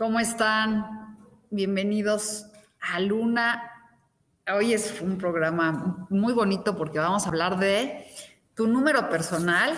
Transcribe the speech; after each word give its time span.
¿Cómo 0.00 0.18
están? 0.18 1.18
Bienvenidos 1.50 2.46
a 2.80 3.00
Luna. 3.00 3.70
Hoy 4.50 4.72
es 4.72 4.98
un 5.02 5.18
programa 5.18 6.06
muy 6.08 6.32
bonito 6.32 6.74
porque 6.74 6.98
vamos 6.98 7.26
a 7.26 7.28
hablar 7.28 7.58
de 7.58 8.06
tu 8.54 8.66
número 8.66 9.10
personal 9.10 9.76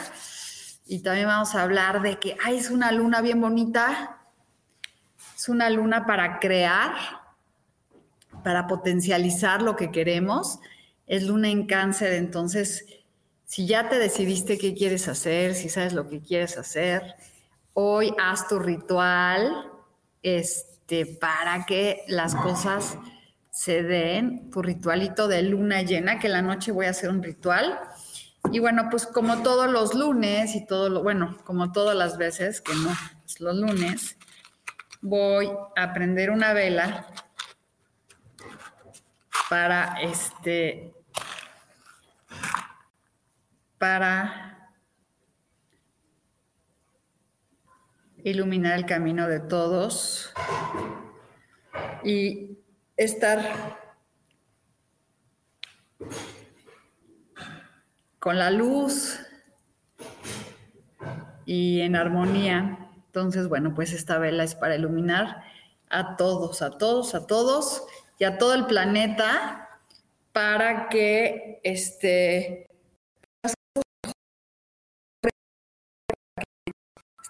y 0.86 1.00
también 1.00 1.26
vamos 1.26 1.56
a 1.56 1.62
hablar 1.64 2.02
de 2.02 2.20
que 2.20 2.36
ay, 2.44 2.58
es 2.58 2.70
una 2.70 2.92
luna 2.92 3.20
bien 3.20 3.40
bonita. 3.40 4.22
Es 5.36 5.48
una 5.48 5.68
luna 5.70 6.06
para 6.06 6.38
crear, 6.38 6.92
para 8.44 8.68
potencializar 8.68 9.60
lo 9.60 9.74
que 9.74 9.90
queremos. 9.90 10.60
Es 11.08 11.24
luna 11.24 11.48
en 11.48 11.66
cáncer, 11.66 12.12
entonces 12.12 12.86
si 13.44 13.66
ya 13.66 13.88
te 13.88 13.98
decidiste 13.98 14.56
qué 14.56 14.72
quieres 14.72 15.08
hacer, 15.08 15.56
si 15.56 15.68
sabes 15.68 15.92
lo 15.92 16.08
que 16.08 16.20
quieres 16.20 16.58
hacer, 16.58 17.16
hoy 17.74 18.14
haz 18.20 18.46
tu 18.46 18.60
ritual 18.60 19.71
este, 20.22 21.06
para 21.06 21.66
que 21.66 22.04
las 22.08 22.34
cosas 22.34 22.98
se 23.50 23.82
den, 23.82 24.50
tu 24.50 24.62
ritualito 24.62 25.28
de 25.28 25.42
luna 25.42 25.82
llena, 25.82 26.18
que 26.18 26.28
la 26.28 26.42
noche 26.42 26.72
voy 26.72 26.86
a 26.86 26.90
hacer 26.90 27.10
un 27.10 27.22
ritual. 27.22 27.78
Y 28.50 28.58
bueno, 28.58 28.88
pues 28.90 29.06
como 29.06 29.42
todos 29.42 29.70
los 29.70 29.94
lunes 29.94 30.54
y 30.56 30.66
todo 30.66 30.88
lo, 30.88 31.02
bueno, 31.02 31.38
como 31.44 31.70
todas 31.70 31.96
las 31.96 32.18
veces, 32.18 32.60
que 32.60 32.74
no 32.74 32.90
es 33.26 33.40
los 33.40 33.56
lunes, 33.56 34.16
voy 35.00 35.50
a 35.76 35.92
prender 35.92 36.30
una 36.30 36.52
vela 36.52 37.06
para 39.48 40.00
este 40.00 40.94
para 43.76 44.61
iluminar 48.24 48.78
el 48.78 48.86
camino 48.86 49.28
de 49.28 49.40
todos 49.40 50.32
y 52.04 52.58
estar 52.96 53.78
con 58.18 58.38
la 58.38 58.50
luz 58.50 59.20
y 61.44 61.80
en 61.80 61.96
armonía. 61.96 62.90
Entonces, 63.06 63.48
bueno, 63.48 63.74
pues 63.74 63.92
esta 63.92 64.18
vela 64.18 64.44
es 64.44 64.54
para 64.54 64.76
iluminar 64.76 65.42
a 65.90 66.16
todos, 66.16 66.62
a 66.62 66.70
todos, 66.70 67.14
a 67.14 67.26
todos 67.26 67.84
y 68.18 68.24
a 68.24 68.38
todo 68.38 68.54
el 68.54 68.66
planeta 68.66 69.68
para 70.32 70.88
que 70.88 71.60
este 71.62 72.71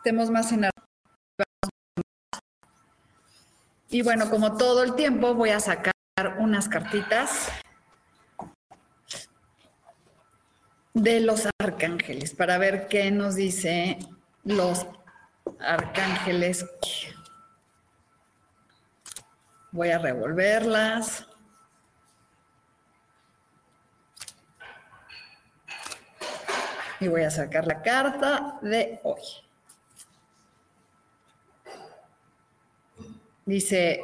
estemos 0.03 0.31
más 0.31 0.51
en 0.51 0.69
Y 3.89 4.03
bueno, 4.03 4.29
como 4.29 4.57
todo 4.57 4.83
el 4.83 4.97
tiempo 4.97 5.33
voy 5.33 5.51
a 5.51 5.61
sacar 5.61 5.93
unas 6.41 6.69
cartitas 6.69 7.47
de 10.93 11.21
los 11.21 11.49
arcángeles 11.61 12.35
para 12.35 12.59
ver 12.59 12.89
qué 12.89 13.13
nos 13.13 13.37
dice 13.37 14.01
los 14.43 14.85
arcángeles. 15.61 16.67
Voy 19.71 19.91
a 19.91 19.99
revolverlas. 19.99 21.29
Y 26.99 27.07
voy 27.07 27.23
a 27.23 27.31
sacar 27.31 27.69
la 27.69 27.83
carta 27.83 28.59
de 28.63 28.99
hoy. 29.05 29.52
Dice, 33.45 34.01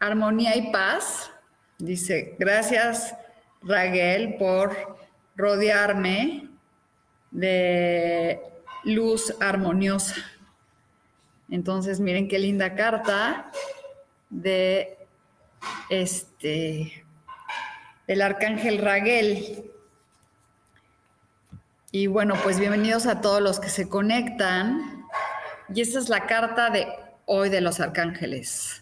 armonía 0.00 0.56
y 0.56 0.72
paz. 0.72 1.30
Dice, 1.78 2.34
gracias 2.38 3.14
Raguel 3.62 4.36
por 4.38 4.98
rodearme 5.36 6.48
de 7.30 8.40
luz 8.84 9.34
armoniosa. 9.40 10.16
Entonces, 11.50 12.00
miren 12.00 12.28
qué 12.28 12.38
linda 12.38 12.74
carta 12.74 13.50
de 14.30 14.98
este 15.88 17.04
del 18.06 18.22
arcángel 18.22 18.78
Raguel. 18.78 19.70
Y 21.90 22.08
bueno, 22.08 22.34
pues 22.42 22.58
bienvenidos 22.58 23.06
a 23.06 23.20
todos 23.20 23.40
los 23.40 23.60
que 23.60 23.68
se 23.68 23.88
conectan. 23.88 25.06
Y 25.72 25.80
esta 25.80 26.00
es 26.00 26.08
la 26.08 26.26
carta 26.26 26.70
de 26.70 26.88
hoy 27.26 27.48
de 27.48 27.60
los 27.60 27.80
arcángeles. 27.80 28.80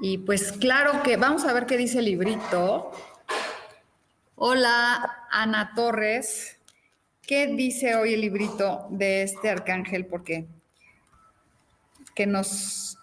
Y 0.00 0.18
pues 0.18 0.52
claro 0.52 1.02
que 1.02 1.16
vamos 1.16 1.44
a 1.44 1.52
ver 1.52 1.66
qué 1.66 1.76
dice 1.76 2.00
el 2.00 2.06
librito. 2.06 2.92
Hola, 4.36 5.26
Ana 5.30 5.72
Torres. 5.74 6.58
¿Qué 7.22 7.46
dice 7.46 7.94
hoy 7.94 8.14
el 8.14 8.20
librito 8.20 8.86
de 8.90 9.22
este 9.22 9.48
arcángel? 9.50 10.06
Porque 10.06 10.46
que 12.14 12.26
nos 12.26 12.98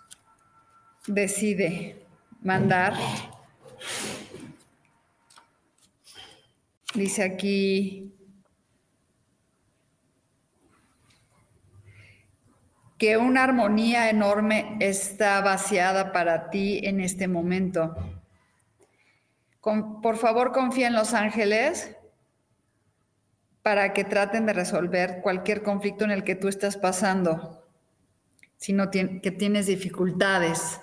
decide 1.07 2.05
mandar. 2.41 2.93
Dice 6.93 7.23
aquí, 7.23 8.11
que 12.99 13.15
una 13.15 13.45
armonía 13.45 14.09
enorme 14.09 14.75
está 14.81 15.39
vaciada 15.39 16.11
para 16.11 16.49
ti 16.49 16.81
en 16.83 16.99
este 16.99 17.27
momento. 17.29 17.95
por 19.61 20.17
favor, 20.17 20.51
confía 20.51 20.87
en 20.87 20.93
los 20.93 21.13
ángeles 21.13 21.95
para 23.61 23.93
que 23.93 24.03
traten 24.03 24.45
de 24.45 24.53
resolver 24.53 25.21
cualquier 25.21 25.63
conflicto 25.63 26.03
en 26.03 26.11
el 26.11 26.23
que 26.23 26.35
tú 26.35 26.49
estás 26.49 26.75
pasando, 26.75 27.63
si 28.57 28.73
no 28.73 28.91
que 28.91 29.33
tienes 29.37 29.67
dificultades. 29.67 30.81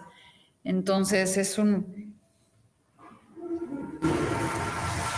Entonces 0.64 1.36
es 1.36 1.58
un... 1.58 2.16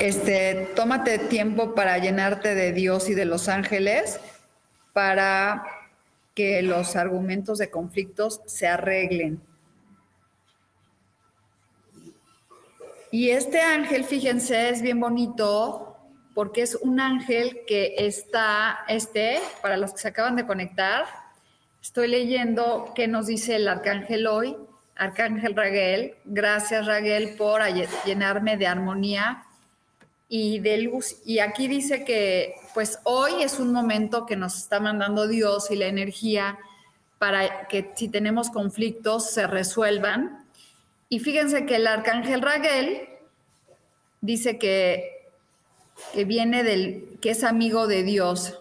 Este, 0.01 0.69
tómate 0.75 1.19
tiempo 1.19 1.75
para 1.75 1.99
llenarte 1.99 2.55
de 2.55 2.73
Dios 2.73 3.09
y 3.09 3.15
de 3.15 3.25
los 3.25 3.49
ángeles 3.49 4.21
para 4.93 5.78
que 6.39 6.63
los 6.63 6.95
argumentos 6.95 7.59
de 7.59 7.69
conflictos 7.69 8.43
se 8.47 8.69
arreglen. 8.69 9.43
Y 13.11 13.31
este 13.31 13.61
ángel, 13.61 14.05
fíjense, 14.05 14.71
es 14.71 14.81
bien 14.81 15.01
bonito 15.01 15.97
porque 16.37 16.63
es 16.63 16.77
un 16.77 17.01
ángel 17.01 17.63
que 17.67 17.97
está, 17.99 18.85
este, 18.87 19.41
para 19.63 19.77
los 19.77 19.91
que 19.95 19.99
se 19.99 20.07
acaban 20.07 20.37
de 20.37 20.47
conectar, 20.47 21.07
estoy 21.83 22.07
leyendo 22.07 22.93
qué 22.95 23.09
nos 23.09 23.27
dice 23.27 23.57
el 23.57 23.67
arcángel 23.67 24.29
hoy, 24.29 24.57
arcángel 24.95 25.57
Raguel. 25.57 26.15
Gracias 26.25 26.87
Raguel 26.87 27.35
por 27.37 27.63
llenarme 28.07 28.57
de 28.57 28.69
armonía 28.69 29.45
y 30.29 30.61
de 30.61 30.83
luz. 30.83 31.17
Y 31.25 31.41
aquí 31.41 31.67
dice 31.67 32.05
que 32.05 32.55
pues 32.79 33.01
hoy 33.03 33.43
es 33.43 33.59
un 33.59 33.73
momento 33.73 34.25
que 34.25 34.37
nos 34.37 34.57
está 34.57 34.79
mandando 34.79 35.27
Dios 35.27 35.73
y 35.73 35.75
la 35.75 35.87
energía 35.87 36.61
para 37.19 37.67
que 37.67 37.93
si 37.97 38.09
tenemos 38.09 38.51
conflictos 38.51 39.33
se 39.33 39.49
resuelvan. 39.49 40.47
Y 41.09 41.19
fíjense 41.19 41.67
que 41.67 41.75
el 41.75 41.89
arcángel 41.89 42.41
Raguel 42.41 43.09
dice 44.21 44.61
que, 44.61 45.27
que 46.13 46.25
viene 46.25 46.63
del, 46.63 47.19
que 47.21 47.31
es 47.31 47.43
amigo 47.43 47.89
de 47.89 48.05
Dios. 48.05 48.61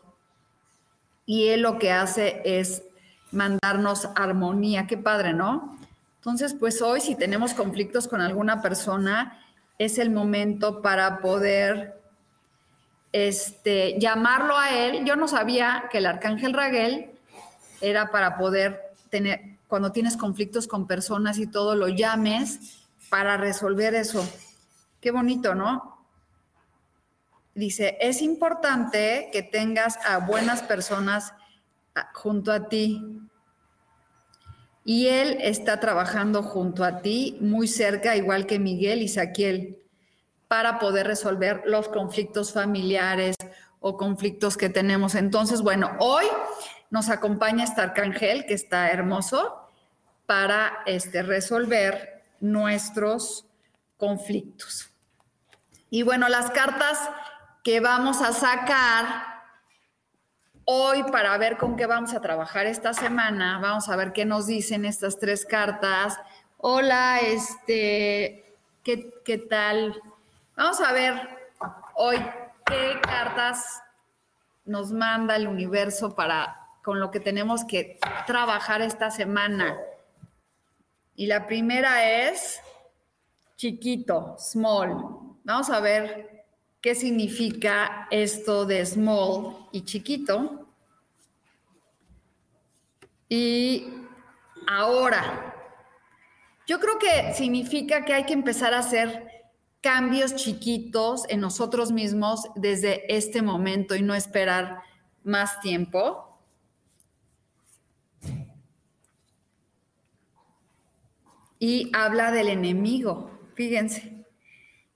Y 1.28 1.50
él 1.50 1.62
lo 1.62 1.78
que 1.78 1.92
hace 1.92 2.42
es 2.44 2.82
mandarnos 3.32 4.10
armonía. 4.16 4.88
Qué 4.88 4.98
padre, 4.98 5.34
¿no? 5.34 5.78
Entonces, 6.16 6.56
pues 6.60 6.82
hoy 6.82 7.02
si 7.02 7.14
tenemos 7.14 7.54
conflictos 7.54 8.08
con 8.08 8.22
alguna 8.22 8.64
persona, 8.64 9.46
es 9.78 10.00
el 10.00 10.10
momento 10.10 10.82
para 10.82 11.20
poder 11.20 11.98
este, 13.12 13.98
llamarlo 14.00 14.58
a 14.58 14.72
él. 14.78 15.06
Yo 15.06 15.16
no 15.16 15.28
sabía 15.28 15.86
que 15.92 16.00
el 16.00 16.06
arcángel 16.06 16.54
Raguel 16.54 17.12
era 17.82 18.12
para 18.12 18.38
poder 18.38 18.94
tener, 19.10 19.58
cuando 19.68 19.92
tienes 19.92 20.18
conflictos 20.18 20.68
con 20.68 20.88
personas 20.88 21.38
y 21.38 21.48
todo, 21.48 21.76
lo 21.76 21.88
llames 21.88 22.86
para 23.10 23.38
resolver 23.38 23.96
eso. 23.96 24.28
Qué 25.00 25.12
bonito, 25.12 25.56
¿no? 25.56 26.06
Dice, 27.54 27.98
es 28.00 28.22
importante 28.22 29.30
que 29.32 29.42
tengas 29.42 29.98
a 30.06 30.20
buenas 30.20 30.62
personas 30.62 31.34
ah, 31.96 32.10
junto 32.14 32.52
a 32.52 32.68
ti. 32.68 33.20
Y 34.84 35.08
él 35.08 35.38
está 35.42 35.80
trabajando 35.80 36.44
junto 36.44 36.84
a 36.84 37.02
ti, 37.02 37.38
muy 37.42 37.68
cerca, 37.68 38.16
igual 38.16 38.46
que 38.46 38.60
Miguel 38.60 39.02
y 39.02 39.08
Saquiel, 39.10 39.80
para 40.48 40.80
poder 40.80 41.08
resolver 41.08 41.64
los 41.66 41.90
conflictos 41.90 42.54
familiares 42.54 43.36
o 43.80 43.98
conflictos 43.98 44.58
que 44.58 44.70
tenemos. 44.70 45.16
Entonces, 45.16 45.62
bueno, 45.62 45.92
hoy 46.00 46.26
nos 46.90 47.10
acompaña 47.10 47.64
este 47.64 47.82
arcángel 47.82 48.46
que 48.46 48.54
está 48.54 48.90
hermoso 48.90 49.70
para 50.26 50.80
este, 50.86 51.22
resolver 51.24 52.24
nuestros 52.40 53.46
conflictos. 53.98 54.90
Y 55.90 56.04
bueno, 56.04 56.28
las 56.30 56.52
cartas 56.52 57.00
que 57.64 57.80
vamos 57.80 58.22
a 58.22 58.34
sacar 58.34 59.38
hoy 60.66 61.04
para 61.04 61.38
ver 61.38 61.58
con 61.58 61.76
qué 61.78 61.86
vamos 61.86 62.14
a 62.14 62.22
trabajar 62.22 62.66
esta 62.66 62.94
semana. 62.94 63.60
Vamos 63.60 63.88
a 63.90 63.96
ver 63.96 64.12
qué 64.12 64.26
nos 64.26 64.48
dicen 64.48 64.86
estas 64.86 65.18
tres 65.18 65.46
cartas. 65.46 66.20
Hola, 66.58 67.20
este, 67.20 68.58
¿qué, 68.84 69.14
qué 69.24 69.38
tal? 69.38 70.02
Vamos 70.58 70.82
a 70.82 70.92
ver 70.92 71.14
hoy 71.94 72.18
qué 72.66 73.00
cartas 73.04 73.80
nos 74.66 74.92
manda 74.92 75.36
el 75.36 75.48
universo 75.48 76.16
para 76.16 76.68
con 76.84 77.00
lo 77.00 77.12
que 77.12 77.20
tenemos 77.20 77.64
que 77.64 78.00
trabajar 78.26 78.82
esta 78.82 79.12
semana. 79.12 79.78
Y 81.16 81.28
la 81.28 81.46
primera 81.46 82.28
es 82.28 82.60
chiquito, 83.56 84.36
small. 84.40 85.38
Vamos 85.44 85.70
a 85.70 85.80
ver 85.80 86.48
qué 86.82 86.96
significa 86.96 88.08
esto 88.10 88.66
de 88.66 88.84
small 88.84 89.68
y 89.72 89.86
chiquito. 89.86 90.66
Y 93.30 93.94
ahora, 94.66 95.54
yo 96.66 96.80
creo 96.80 96.98
que 96.98 97.36
significa 97.36 98.04
que 98.04 98.16
hay 98.16 98.26
que 98.26 98.34
empezar 98.34 98.74
a 98.74 98.80
hacer 98.80 99.37
cambios 99.82 100.36
chiquitos 100.36 101.24
en 101.30 101.42
nosotros 101.42 101.92
mismos 101.92 102.48
desde 102.56 103.16
este 103.16 103.42
momento 103.42 103.96
y 103.96 104.02
no 104.02 104.16
esperar 104.16 104.82
más 105.24 105.60
tiempo. 105.60 106.40
Y 111.60 111.92
habla 111.94 112.32
del 112.32 112.50
enemigo, 112.50 113.32
fíjense. 113.56 114.26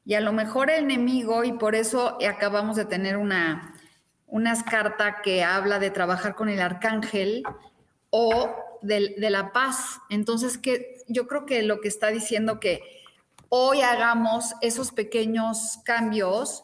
Y 0.06 0.14
a 0.16 0.22
lo 0.22 0.34
mejor 0.34 0.70
el 0.70 0.84
enemigo, 0.84 1.44
y 1.44 1.54
por 1.54 1.76
eso 1.76 2.18
acabamos 2.28 2.76
de 2.76 2.86
tener 2.86 3.18
una, 3.18 3.76
unas 4.28 4.64
carta 4.64 5.22
que 5.22 5.44
habla 5.44 5.80
de 5.80 5.92
trabajar 5.92 6.36
con 6.36 6.50
el 6.50 6.60
arcángel 6.60 7.44
o 8.10 8.56
de, 8.82 9.16
de, 9.18 9.30
la 9.30 9.52
paz. 9.54 10.00
Entonces, 10.10 10.58
que 10.58 11.04
yo 11.08 11.28
creo 11.28 11.46
que 11.46 11.62
lo 11.64 11.82
que 11.82 11.88
está 11.88 12.08
diciendo 12.08 12.60
que 12.60 13.01
hoy 13.54 13.82
hagamos 13.82 14.56
esos 14.62 14.94
pequeños 14.94 15.80
cambios 15.84 16.64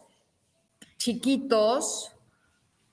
chiquitos 0.98 2.14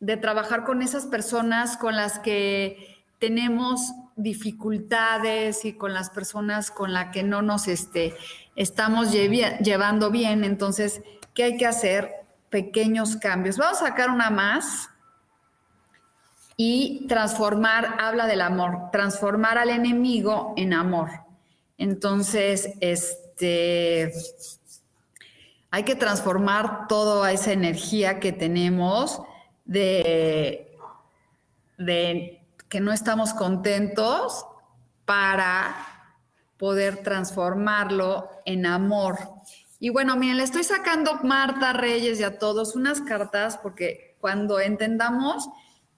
de 0.01 0.17
trabajar 0.17 0.65
con 0.65 0.83
esas 0.83 1.07
personas 1.07 1.77
con 1.77 1.95
las 1.95 2.19
que 2.19 3.05
tenemos 3.21 3.93
dificultades 4.17 5.65
y 5.65 5.75
con 5.75 5.95
las 5.95 6.11
personas 6.11 6.73
con 6.73 6.93
las 6.93 7.13
que 7.13 7.23
no 7.23 7.41
nos 7.41 7.69
este, 7.69 8.17
estamos 8.57 9.13
llevando 9.13 10.11
bien. 10.11 10.43
Entonces, 10.43 11.01
¿qué 11.33 11.45
hay 11.45 11.57
que 11.57 11.67
hacer? 11.67 12.11
Pequeños 12.51 13.15
cambios. 13.17 13.59
Vamos 13.59 13.81
a 13.81 13.87
sacar 13.87 14.11
una 14.11 14.29
más. 14.29 14.91
Y 16.57 17.07
transformar, 17.09 17.97
habla 18.01 18.27
del 18.27 18.41
amor, 18.41 18.91
transformar 18.93 19.59
al 19.59 19.71
enemigo 19.71 20.53
en 20.57 20.73
amor. 20.73 21.11
Entonces, 21.79 22.71
este, 22.81 23.24
hay 25.71 25.83
que 25.85 25.95
transformar 25.95 26.87
toda 26.89 27.33
esa 27.33 27.53
energía 27.53 28.21
que 28.21 28.33
tenemos 28.33 29.21
de, 29.65 30.77
de 31.79 32.47
que 32.69 32.81
no 32.81 32.93
estamos 32.93 33.35
contentos 33.35 34.47
para 35.05 35.77
poder 36.59 37.03
transformarlo 37.03 38.31
en 38.45 38.67
amor. 38.67 39.19
Y 39.81 39.91
bueno, 39.91 40.17
miren, 40.17 40.39
le 40.39 40.45
estoy 40.45 40.65
sacando 40.65 41.21
Marta 41.23 41.73
Reyes 41.73 42.21
y 42.21 42.23
a 42.23 42.39
todos 42.39 42.75
unas 42.75 43.01
cartas 43.01 43.59
porque 43.59 44.17
cuando 44.21 44.61
entendamos 44.61 45.49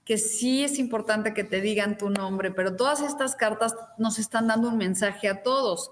que 0.03 0.17
sí 0.17 0.63
es 0.63 0.79
importante 0.79 1.33
que 1.33 1.43
te 1.43 1.61
digan 1.61 1.97
tu 1.97 2.09
nombre, 2.09 2.51
pero 2.51 2.75
todas 2.75 3.01
estas 3.01 3.35
cartas 3.35 3.75
nos 3.97 4.19
están 4.19 4.47
dando 4.47 4.69
un 4.69 4.77
mensaje 4.77 5.27
a 5.27 5.43
todos. 5.43 5.91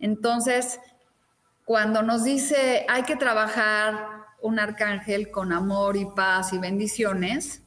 Entonces, 0.00 0.80
cuando 1.64 2.02
nos 2.02 2.24
dice 2.24 2.84
hay 2.88 3.04
que 3.04 3.16
trabajar 3.16 4.24
un 4.42 4.58
arcángel 4.58 5.30
con 5.30 5.52
amor 5.52 5.96
y 5.96 6.06
paz 6.06 6.52
y 6.52 6.58
bendiciones, 6.58 7.62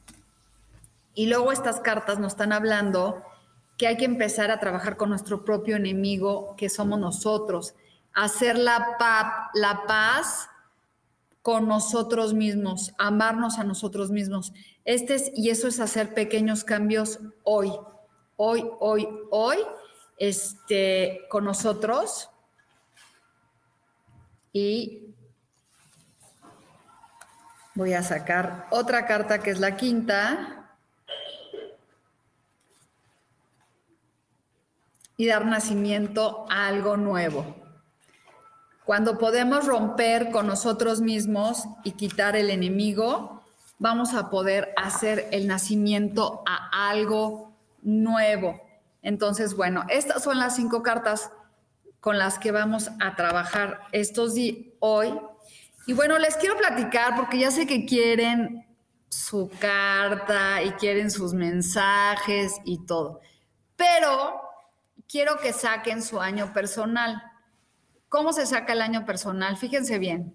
y 1.14 1.26
luego 1.26 1.52
estas 1.52 1.80
cartas 1.80 2.18
nos 2.18 2.32
están 2.32 2.52
hablando 2.52 3.22
que 3.78 3.86
hay 3.86 3.96
que 3.96 4.04
empezar 4.04 4.50
a 4.50 4.60
trabajar 4.60 4.96
con 4.96 5.08
nuestro 5.10 5.44
propio 5.44 5.76
enemigo, 5.76 6.54
que 6.56 6.68
somos 6.68 6.98
nosotros, 6.98 7.74
hacer 8.12 8.58
la, 8.58 8.96
la 9.54 9.84
paz 9.86 10.48
con 11.42 11.68
nosotros 11.68 12.34
mismos, 12.34 12.94
amarnos 12.98 13.58
a 13.58 13.64
nosotros 13.64 14.10
mismos. 14.10 14.52
Este 14.84 15.14
es, 15.14 15.32
y 15.34 15.50
eso 15.50 15.68
es 15.68 15.80
hacer 15.80 16.14
pequeños 16.14 16.64
cambios 16.64 17.20
hoy, 17.42 17.72
hoy, 18.36 18.64
hoy, 18.80 19.08
hoy, 19.30 19.58
este, 20.18 21.26
con 21.28 21.44
nosotros. 21.44 22.30
Y 24.52 25.14
voy 27.74 27.92
a 27.94 28.02
sacar 28.02 28.66
otra 28.70 29.06
carta 29.06 29.40
que 29.40 29.50
es 29.50 29.60
la 29.60 29.76
quinta. 29.76 30.60
y 35.16 35.26
dar 35.26 35.46
nacimiento 35.46 36.46
a 36.50 36.66
algo 36.66 36.96
nuevo. 36.96 37.56
Cuando 38.84 39.18
podemos 39.18 39.64
romper 39.64 40.30
con 40.30 40.46
nosotros 40.46 41.00
mismos 41.00 41.64
y 41.84 41.92
quitar 41.92 42.36
el 42.36 42.50
enemigo, 42.50 43.42
vamos 43.78 44.14
a 44.14 44.28
poder 44.28 44.74
hacer 44.76 45.28
el 45.30 45.46
nacimiento 45.46 46.42
a 46.46 46.90
algo 46.90 47.52
nuevo. 47.82 48.60
Entonces, 49.04 49.54
bueno, 49.54 49.84
estas 49.90 50.24
son 50.24 50.38
las 50.38 50.56
cinco 50.56 50.82
cartas 50.82 51.30
con 52.00 52.18
las 52.18 52.38
que 52.38 52.50
vamos 52.50 52.90
a 53.00 53.14
trabajar 53.14 53.82
estos 53.92 54.34
días 54.34 54.56
hoy. 54.80 55.14
Y 55.86 55.92
bueno, 55.92 56.18
les 56.18 56.36
quiero 56.36 56.56
platicar 56.56 57.14
porque 57.14 57.38
ya 57.38 57.50
sé 57.50 57.66
que 57.66 57.84
quieren 57.84 58.66
su 59.10 59.50
carta 59.60 60.62
y 60.62 60.70
quieren 60.72 61.10
sus 61.10 61.34
mensajes 61.34 62.54
y 62.64 62.86
todo. 62.86 63.20
Pero 63.76 64.40
quiero 65.06 65.36
que 65.38 65.52
saquen 65.52 66.02
su 66.02 66.18
año 66.18 66.54
personal. 66.54 67.22
¿Cómo 68.08 68.32
se 68.32 68.46
saca 68.46 68.72
el 68.72 68.80
año 68.80 69.04
personal? 69.04 69.58
Fíjense 69.58 69.98
bien. 69.98 70.34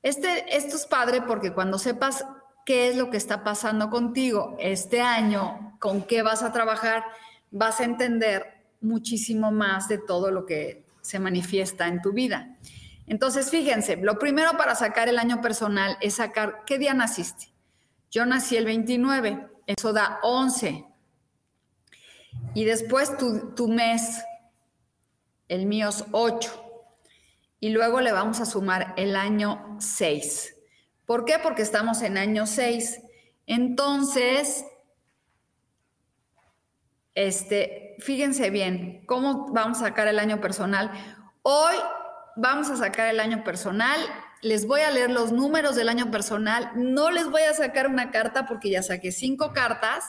Este, 0.00 0.56
esto 0.56 0.76
es 0.76 0.86
padre 0.86 1.22
porque 1.22 1.52
cuando 1.52 1.78
sepas 1.78 2.24
qué 2.64 2.88
es 2.88 2.96
lo 2.96 3.10
que 3.10 3.16
está 3.16 3.42
pasando 3.42 3.90
contigo 3.90 4.54
este 4.60 5.00
año, 5.00 5.76
con 5.80 6.02
qué 6.02 6.22
vas 6.22 6.44
a 6.44 6.52
trabajar, 6.52 7.04
vas 7.54 7.80
a 7.80 7.84
entender 7.84 8.64
muchísimo 8.80 9.52
más 9.52 9.88
de 9.88 9.98
todo 9.98 10.30
lo 10.32 10.44
que 10.44 10.84
se 11.00 11.20
manifiesta 11.20 11.86
en 11.86 12.02
tu 12.02 12.12
vida. 12.12 12.56
Entonces, 13.06 13.50
fíjense, 13.50 13.96
lo 13.96 14.18
primero 14.18 14.56
para 14.56 14.74
sacar 14.74 15.08
el 15.08 15.18
año 15.18 15.40
personal 15.40 15.96
es 16.00 16.14
sacar 16.14 16.64
qué 16.66 16.78
día 16.78 16.94
naciste. 16.94 17.52
Yo 18.10 18.26
nací 18.26 18.56
el 18.56 18.64
29, 18.64 19.48
eso 19.66 19.92
da 19.92 20.18
11. 20.22 20.84
Y 22.54 22.64
después 22.64 23.16
tu, 23.16 23.68
mes, 23.68 24.24
el 25.48 25.66
mío 25.66 25.90
es 25.90 26.04
8. 26.10 26.60
Y 27.60 27.70
luego 27.70 28.00
le 28.00 28.12
vamos 28.12 28.40
a 28.40 28.46
sumar 28.46 28.94
el 28.96 29.14
año 29.14 29.76
6. 29.78 30.56
¿Por 31.06 31.24
qué? 31.24 31.38
Porque 31.40 31.62
estamos 31.62 32.02
en 32.02 32.18
año 32.18 32.46
6. 32.46 33.00
Entonces, 33.46 34.64
este, 37.14 37.96
fíjense 38.00 38.50
bien, 38.50 39.04
¿cómo 39.06 39.52
vamos 39.52 39.78
a 39.78 39.86
sacar 39.86 40.08
el 40.08 40.18
año 40.18 40.40
personal? 40.40 40.90
Hoy 41.42 41.74
vamos 42.36 42.70
a 42.70 42.76
sacar 42.76 43.08
el 43.08 43.20
año 43.20 43.44
personal. 43.44 44.00
Les 44.42 44.66
voy 44.66 44.80
a 44.80 44.90
leer 44.90 45.10
los 45.10 45.32
números 45.32 45.76
del 45.76 45.88
año 45.88 46.10
personal. 46.10 46.72
No 46.74 47.10
les 47.10 47.30
voy 47.30 47.42
a 47.42 47.54
sacar 47.54 47.86
una 47.86 48.10
carta 48.10 48.46
porque 48.46 48.70
ya 48.70 48.82
saqué 48.82 49.12
cinco 49.12 49.52
cartas. 49.52 50.04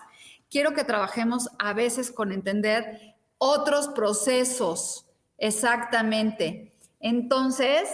Quiero 0.50 0.74
que 0.74 0.84
trabajemos 0.84 1.50
a 1.60 1.74
veces 1.74 2.12
con 2.12 2.32
entender 2.32 3.16
otros 3.38 3.90
procesos. 3.90 5.06
Exactamente. 5.38 6.74
Entonces, 7.00 7.90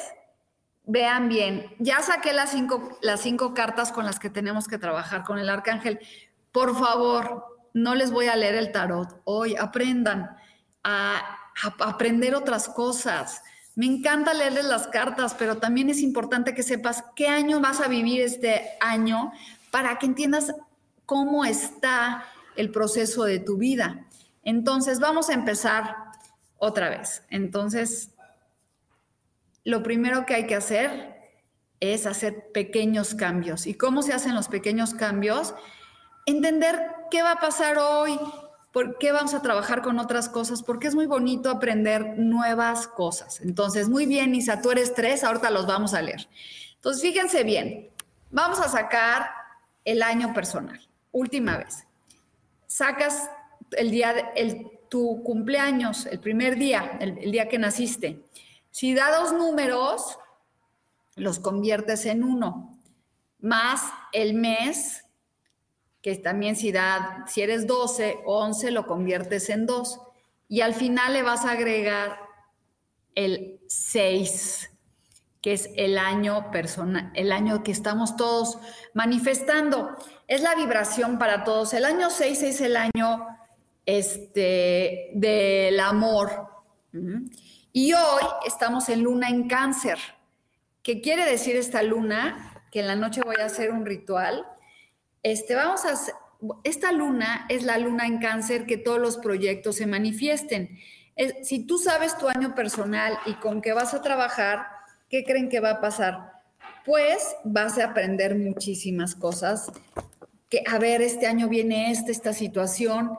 vean 0.85 1.29
bien, 1.29 1.75
ya 1.79 2.01
saqué 2.01 2.33
las 2.33 2.51
cinco, 2.51 2.97
las 3.01 3.21
cinco 3.21 3.53
cartas 3.53 3.91
con 3.91 4.05
las 4.05 4.19
que 4.19 4.29
tenemos 4.29 4.67
que 4.67 4.77
trabajar 4.77 5.23
con 5.23 5.37
el 5.37 5.49
arcángel. 5.49 5.99
Por 6.51 6.77
favor, 6.77 7.50
no 7.73 7.95
les 7.95 8.11
voy 8.11 8.27
a 8.27 8.35
leer 8.35 8.55
el 8.55 8.71
tarot 8.71 9.21
hoy. 9.25 9.55
Aprendan 9.55 10.35
a 10.83 11.37
aprender 11.79 12.35
otras 12.35 12.67
cosas 12.69 13.41
me 13.75 13.85
encanta 13.85 14.33
leerles 14.33 14.65
las 14.65 14.87
cartas, 14.87 15.33
pero 15.37 15.57
también 15.57 15.89
es 15.89 16.01
importante 16.01 16.53
que 16.53 16.63
sepas 16.63 17.03
qué 17.15 17.27
año 17.27 17.61
vas 17.61 17.79
a 17.79 17.87
vivir 17.87 18.21
este 18.21 18.71
año 18.81 19.31
para 19.71 19.97
que 19.97 20.07
entiendas 20.07 20.53
cómo 21.05 21.45
está 21.45 22.25
el 22.57 22.69
proceso 22.69 23.23
de 23.23 23.39
tu 23.39 23.57
vida. 23.57 24.05
Entonces, 24.43 24.99
vamos 24.99 25.29
a 25.29 25.33
empezar 25.33 25.95
otra 26.57 26.89
vez. 26.89 27.23
Entonces, 27.29 28.11
lo 29.63 29.83
primero 29.83 30.25
que 30.25 30.35
hay 30.35 30.47
que 30.47 30.55
hacer 30.55 31.15
es 31.79 32.05
hacer 32.05 32.51
pequeños 32.51 33.15
cambios. 33.15 33.67
¿Y 33.67 33.75
cómo 33.75 34.01
se 34.01 34.13
hacen 34.13 34.35
los 34.35 34.49
pequeños 34.49 34.93
cambios? 34.93 35.55
Entender 36.25 36.91
qué 37.11 37.21
va 37.21 37.33
a 37.33 37.39
pasar 37.39 37.77
hoy, 37.77 38.19
¿Por 38.71 38.97
qué 38.97 39.11
vamos 39.11 39.33
a 39.33 39.41
trabajar 39.41 39.81
con 39.81 39.99
otras 39.99 40.29
cosas? 40.29 40.63
Porque 40.63 40.87
es 40.87 40.95
muy 40.95 41.05
bonito 41.05 41.49
aprender 41.49 42.17
nuevas 42.17 42.87
cosas. 42.87 43.41
Entonces, 43.41 43.89
muy 43.89 44.05
bien, 44.05 44.33
Isa, 44.33 44.61
tú 44.61 44.71
eres 44.71 44.93
tres, 44.93 45.25
ahorita 45.25 45.51
los 45.51 45.67
vamos 45.67 45.93
a 45.93 46.01
leer. 46.01 46.29
Entonces, 46.75 47.01
fíjense 47.01 47.43
bien, 47.43 47.89
vamos 48.29 48.61
a 48.61 48.69
sacar 48.69 49.29
el 49.83 50.01
año 50.01 50.33
personal. 50.33 50.79
Última 51.11 51.57
vez. 51.57 51.85
Sacas 52.65 53.29
el 53.71 53.91
día, 53.91 54.31
el, 54.37 54.71
tu 54.87 55.21
cumpleaños, 55.21 56.05
el 56.05 56.21
primer 56.21 56.55
día, 56.55 56.97
el, 57.01 57.17
el 57.17 57.31
día 57.31 57.49
que 57.49 57.59
naciste. 57.59 58.23
Si 58.69 58.93
da 58.93 59.11
dos 59.19 59.33
números, 59.33 60.17
los 61.17 61.39
conviertes 61.39 62.05
en 62.05 62.23
uno, 62.23 62.79
más 63.41 63.83
el 64.13 64.33
mes 64.33 65.00
que 66.01 66.15
también 66.15 66.55
si, 66.55 66.71
da, 66.71 67.25
si 67.27 67.41
eres 67.41 67.67
12, 67.67 68.19
11 68.25 68.71
lo 68.71 68.87
conviertes 68.87 69.49
en 69.49 69.65
2 69.65 69.99
y 70.47 70.61
al 70.61 70.73
final 70.73 71.13
le 71.13 71.23
vas 71.23 71.45
a 71.45 71.51
agregar 71.51 72.17
el 73.15 73.59
6, 73.67 74.69
que 75.41 75.53
es 75.53 75.69
el 75.75 75.97
año 75.97 76.51
persona, 76.51 77.11
el 77.15 77.31
año 77.31 77.63
que 77.63 77.71
estamos 77.71 78.15
todos 78.15 78.57
manifestando. 78.93 79.95
Es 80.27 80.41
la 80.41 80.55
vibración 80.55 81.17
para 81.17 81.43
todos. 81.43 81.73
El 81.73 81.85
año 81.85 82.09
6 82.09 82.43
es 82.43 82.61
el 82.61 82.77
año 82.77 83.27
este, 83.85 85.11
del 85.13 85.79
amor. 85.79 86.47
Y 87.71 87.93
hoy 87.93 88.23
estamos 88.45 88.89
en 88.89 89.03
luna 89.03 89.29
en 89.29 89.47
cáncer. 89.47 89.99
¿Qué 90.83 90.99
quiere 90.99 91.25
decir 91.25 91.55
esta 91.55 91.83
luna? 91.83 92.65
Que 92.71 92.81
en 92.81 92.87
la 92.87 92.95
noche 92.95 93.21
voy 93.23 93.35
a 93.39 93.45
hacer 93.45 93.71
un 93.71 93.85
ritual 93.85 94.45
este, 95.23 95.55
vamos 95.55 95.85
a, 95.85 95.93
esta 96.63 96.91
luna 96.91 97.45
es 97.49 97.63
la 97.63 97.77
luna 97.77 98.05
en 98.07 98.19
cáncer 98.19 98.65
que 98.65 98.77
todos 98.77 98.99
los 98.99 99.17
proyectos 99.17 99.75
se 99.77 99.85
manifiesten. 99.85 100.79
si 101.43 101.65
tú 101.65 101.77
sabes 101.77 102.17
tu 102.17 102.27
año 102.27 102.55
personal 102.55 103.17
y 103.25 103.35
con 103.35 103.61
qué 103.61 103.73
vas 103.73 103.93
a 103.93 104.01
trabajar, 104.01 104.65
¿qué 105.09 105.23
creen 105.23 105.49
que 105.49 105.59
va 105.59 105.71
a 105.71 105.81
pasar? 105.81 106.31
Pues 106.85 107.35
vas 107.43 107.77
a 107.77 107.85
aprender 107.85 108.35
muchísimas 108.35 109.13
cosas. 109.13 109.71
Que, 110.49 110.63
a 110.67 110.79
ver, 110.79 111.01
este 111.01 111.27
año 111.27 111.47
viene 111.47 111.91
esta, 111.91 112.11
esta 112.11 112.33
situación. 112.33 113.17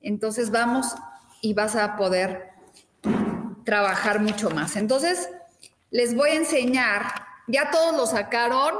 Entonces 0.00 0.50
vamos 0.50 0.94
y 1.40 1.54
vas 1.54 1.76
a 1.76 1.96
poder 1.96 2.50
trabajar 3.64 4.20
mucho 4.20 4.50
más. 4.50 4.76
Entonces, 4.76 5.30
les 5.90 6.14
voy 6.14 6.30
a 6.30 6.34
enseñar, 6.34 7.06
ya 7.46 7.70
todos 7.70 7.96
lo 7.96 8.06
sacaron, 8.06 8.74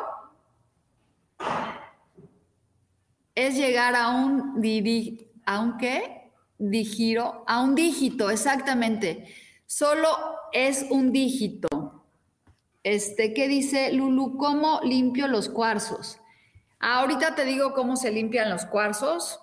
es 3.35 3.57
llegar 3.57 3.95
a 3.97 4.09
un, 4.09 4.63
a 5.47 5.61
un 5.61 5.79
qué? 5.79 6.31
Digiro, 6.59 7.45
a 7.47 7.63
un 7.63 7.75
dígito, 7.75 8.31
exactamente. 8.31 9.27
Solo 9.67 10.09
es 10.53 10.87
un 10.91 11.13
dígito. 11.13 11.69
Este, 12.83 13.35
¿qué 13.35 13.49
dice 13.49 13.93
Lulu? 13.93 14.37
¿Cómo 14.37 14.81
limpio 14.83 15.27
los 15.27 15.49
cuarzos? 15.49 16.21
Ahorita 16.79 17.35
te 17.35 17.45
digo 17.45 17.73
cómo 17.73 17.97
se 17.97 18.13
limpian 18.13 18.51
los 18.51 18.67
cuarzos, 18.67 19.41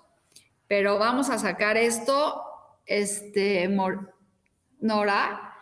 pero 0.68 0.98
vamos 0.98 1.28
a 1.28 1.38
sacar 1.38 1.76
esto, 1.76 2.40
este, 2.86 3.68
Nora, 4.80 5.54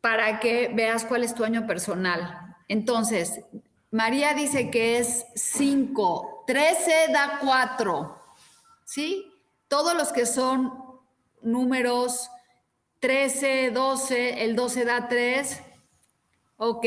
para 0.00 0.38
que 0.38 0.70
veas 0.74 1.04
cuál 1.06 1.24
es 1.24 1.34
tu 1.34 1.44
año 1.44 1.66
personal. 1.66 2.56
Entonces, 2.68 3.40
María 3.94 4.34
dice 4.34 4.72
que 4.72 4.98
es 4.98 5.24
5, 5.36 6.42
13 6.48 7.12
da 7.12 7.38
4, 7.40 8.22
¿sí? 8.84 9.32
Todos 9.68 9.94
los 9.94 10.10
que 10.10 10.26
son 10.26 10.72
números 11.42 12.28
13, 12.98 13.70
12, 13.70 14.42
el 14.42 14.56
12 14.56 14.84
da 14.84 15.06
3, 15.06 15.62
ok. 16.56 16.86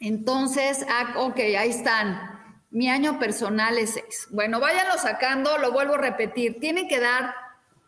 Entonces, 0.00 0.84
ah, 0.88 1.14
ok, 1.18 1.38
ahí 1.38 1.70
están. 1.70 2.64
Mi 2.70 2.90
año 2.90 3.20
personal 3.20 3.78
es 3.78 3.90
6. 3.90 4.30
Bueno, 4.32 4.58
váyanlo 4.58 4.98
sacando, 4.98 5.58
lo 5.58 5.70
vuelvo 5.70 5.94
a 5.94 5.98
repetir. 5.98 6.58
Tiene 6.58 6.88
que 6.88 6.98
dar 6.98 7.36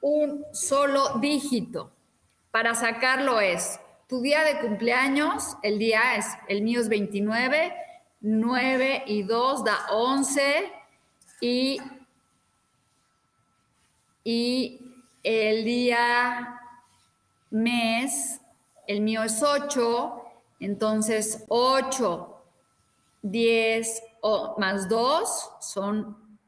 un 0.01 0.45
solo 0.53 1.19
dígito. 1.19 1.91
Para 2.53 2.77
sacarlo 2.77 3.41
es 3.41 3.81
tu 4.13 4.21
día 4.21 4.45
de 4.45 4.61
cumpleaños, 4.61 5.57
el 5.63 5.79
día 5.79 6.17
es, 6.17 6.27
el 6.47 6.61
mío 6.61 6.83
es 6.83 6.91
29, 6.91 7.73
9 8.21 9.05
y 9.07 9.23
2 9.23 9.65
da 9.65 9.87
11 9.91 10.71
y, 11.41 11.81
y 14.23 14.81
el 15.23 15.65
día 15.65 16.61
mes, 17.49 18.39
el 18.87 19.01
mío 19.01 19.23
es 19.23 19.43
8, 19.43 20.23
entonces 20.61 21.47
8, 21.49 22.45
10 23.23 24.03
más 24.59 24.91
2 24.91 25.53
son 25.59 26.39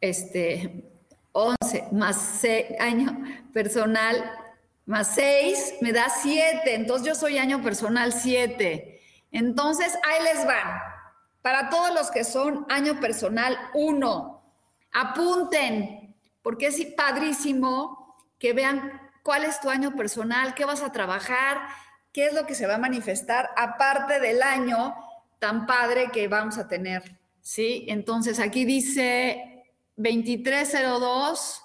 este, 0.00 0.84
11, 1.30 1.90
más 1.92 2.44
año 2.80 3.22
personal, 3.52 4.47
más 4.88 5.14
6 5.16 5.74
me 5.82 5.92
da 5.92 6.08
7, 6.08 6.74
entonces 6.74 7.06
yo 7.06 7.14
soy 7.14 7.36
año 7.36 7.62
personal 7.62 8.14
7. 8.14 8.98
Entonces, 9.30 9.98
ahí 10.02 10.24
les 10.24 10.46
van. 10.46 10.80
Para 11.42 11.68
todos 11.68 11.92
los 11.92 12.10
que 12.10 12.24
son 12.24 12.64
año 12.70 12.98
personal 12.98 13.58
1, 13.74 14.42
apunten, 14.92 16.16
porque 16.40 16.68
es 16.68 16.82
padrísimo 16.96 18.16
que 18.38 18.54
vean 18.54 18.98
cuál 19.22 19.44
es 19.44 19.60
tu 19.60 19.68
año 19.68 19.94
personal, 19.94 20.54
qué 20.54 20.64
vas 20.64 20.80
a 20.80 20.90
trabajar, 20.90 21.58
qué 22.10 22.28
es 22.28 22.32
lo 22.32 22.46
que 22.46 22.54
se 22.54 22.66
va 22.66 22.76
a 22.76 22.78
manifestar, 22.78 23.50
aparte 23.58 24.20
del 24.20 24.42
año 24.42 24.94
tan 25.38 25.66
padre 25.66 26.08
que 26.10 26.28
vamos 26.28 26.56
a 26.56 26.66
tener. 26.66 27.18
¿Sí? 27.42 27.84
Entonces, 27.88 28.40
aquí 28.40 28.64
dice 28.64 29.66
2302. 29.96 31.62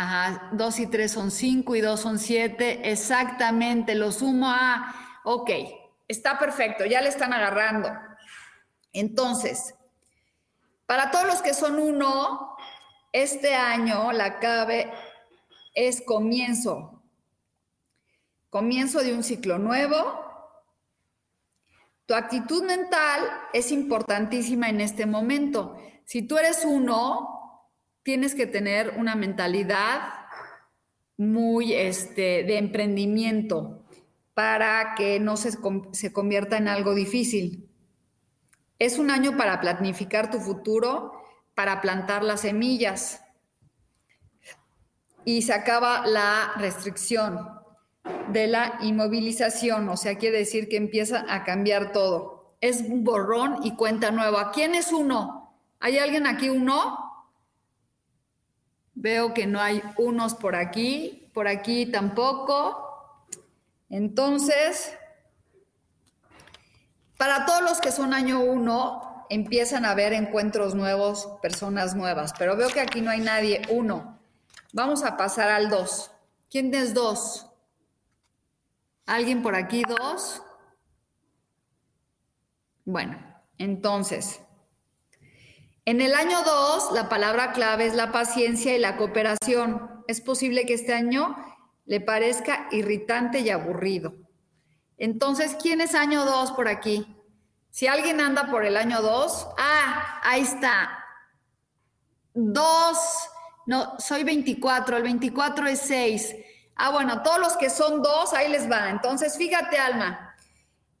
Ajá, 0.00 0.50
2 0.52 0.78
y 0.78 0.86
3 0.86 1.10
son 1.10 1.30
5 1.30 1.74
y 1.74 1.80
2 1.80 2.00
son 2.00 2.18
7. 2.18 2.90
Exactamente, 2.90 3.94
lo 3.94 4.12
sumo 4.12 4.48
a, 4.48 4.94
ok, 5.24 5.50
Está 6.08 6.38
perfecto, 6.38 6.86
ya 6.86 7.02
le 7.02 7.10
están 7.10 7.34
agarrando. 7.34 7.90
Entonces, 8.94 9.74
para 10.86 11.10
todos 11.10 11.26
los 11.26 11.42
que 11.42 11.52
son 11.52 11.78
uno, 11.78 12.56
este 13.12 13.54
año 13.54 14.10
la 14.12 14.38
clave 14.38 14.90
es 15.74 16.00
comienzo. 16.00 17.02
comienzo 18.48 19.00
de 19.00 19.12
un 19.12 19.22
ciclo 19.22 19.58
nuevo. 19.58 20.24
Tu 22.06 22.14
actitud 22.14 22.64
mental 22.64 23.20
es 23.52 23.70
importantísima 23.70 24.70
en 24.70 24.80
este 24.80 25.04
momento. 25.04 25.76
Si 26.06 26.22
tú 26.22 26.38
eres 26.38 26.64
uno, 26.64 27.47
tienes 28.08 28.34
que 28.34 28.46
tener 28.46 28.94
una 28.96 29.16
mentalidad 29.16 30.00
muy 31.18 31.74
este, 31.74 32.42
de 32.42 32.56
emprendimiento 32.56 33.84
para 34.32 34.94
que 34.94 35.20
no 35.20 35.36
se, 35.36 35.50
se 35.92 36.10
convierta 36.10 36.56
en 36.56 36.68
algo 36.68 36.94
difícil. 36.94 37.68
Es 38.78 38.98
un 38.98 39.10
año 39.10 39.36
para 39.36 39.60
planificar 39.60 40.30
tu 40.30 40.40
futuro, 40.40 41.12
para 41.54 41.82
plantar 41.82 42.24
las 42.24 42.40
semillas. 42.40 43.20
Y 45.26 45.42
se 45.42 45.52
acaba 45.52 46.06
la 46.06 46.54
restricción 46.56 47.46
de 48.32 48.46
la 48.46 48.78
inmovilización, 48.80 49.86
o 49.90 49.98
sea, 49.98 50.16
quiere 50.16 50.38
decir 50.38 50.70
que 50.70 50.78
empieza 50.78 51.26
a 51.28 51.44
cambiar 51.44 51.92
todo. 51.92 52.56
Es 52.62 52.80
un 52.80 53.04
borrón 53.04 53.58
y 53.64 53.76
cuenta 53.76 54.10
nueva. 54.12 54.50
¿Quién 54.50 54.74
es 54.74 54.94
uno? 54.94 55.58
¿Hay 55.78 55.98
alguien 55.98 56.26
aquí 56.26 56.48
uno? 56.48 57.07
Veo 59.00 59.32
que 59.32 59.46
no 59.46 59.60
hay 59.60 59.80
unos 59.96 60.34
por 60.34 60.56
aquí, 60.56 61.30
por 61.32 61.46
aquí 61.46 61.86
tampoco. 61.86 63.24
Entonces, 63.88 64.92
para 67.16 67.46
todos 67.46 67.62
los 67.62 67.80
que 67.80 67.92
son 67.92 68.12
año 68.12 68.40
uno, 68.40 69.24
empiezan 69.30 69.84
a 69.84 69.92
haber 69.92 70.12
encuentros 70.14 70.74
nuevos, 70.74 71.28
personas 71.40 71.94
nuevas, 71.94 72.32
pero 72.36 72.56
veo 72.56 72.70
que 72.70 72.80
aquí 72.80 73.00
no 73.00 73.12
hay 73.12 73.20
nadie. 73.20 73.62
Uno. 73.70 74.18
Vamos 74.72 75.04
a 75.04 75.16
pasar 75.16 75.48
al 75.48 75.70
dos. 75.70 76.10
¿Quién 76.50 76.74
es 76.74 76.92
dos? 76.92 77.46
¿Alguien 79.06 79.44
por 79.44 79.54
aquí? 79.54 79.84
¿Dos? 79.88 80.42
Bueno, 82.84 83.16
entonces, 83.58 84.40
en 85.88 86.02
el 86.02 86.14
año 86.14 86.42
2, 86.42 86.92
la 86.92 87.08
palabra 87.08 87.52
clave 87.52 87.86
es 87.86 87.94
la 87.94 88.12
paciencia 88.12 88.76
y 88.76 88.78
la 88.78 88.98
cooperación. 88.98 90.04
Es 90.06 90.20
posible 90.20 90.66
que 90.66 90.74
este 90.74 90.92
año 90.92 91.34
le 91.86 92.02
parezca 92.02 92.68
irritante 92.72 93.40
y 93.40 93.48
aburrido. 93.48 94.12
Entonces, 94.98 95.56
¿quién 95.58 95.80
es 95.80 95.94
año 95.94 96.26
2 96.26 96.52
por 96.52 96.68
aquí? 96.68 97.16
Si 97.70 97.86
alguien 97.86 98.20
anda 98.20 98.50
por 98.50 98.66
el 98.66 98.76
año 98.76 99.00
2, 99.00 99.48
ah, 99.56 100.20
ahí 100.24 100.42
está. 100.42 100.90
2, 102.34 102.98
no, 103.64 103.98
soy 103.98 104.24
24, 104.24 104.98
el 104.98 105.04
24 105.04 105.68
es 105.68 105.80
6. 105.80 106.36
Ah, 106.76 106.90
bueno, 106.90 107.22
todos 107.22 107.38
los 107.38 107.56
que 107.56 107.70
son 107.70 108.02
2, 108.02 108.34
ahí 108.34 108.50
les 108.50 108.70
va. 108.70 108.90
Entonces, 108.90 109.38
fíjate, 109.38 109.78
Alma, 109.78 110.36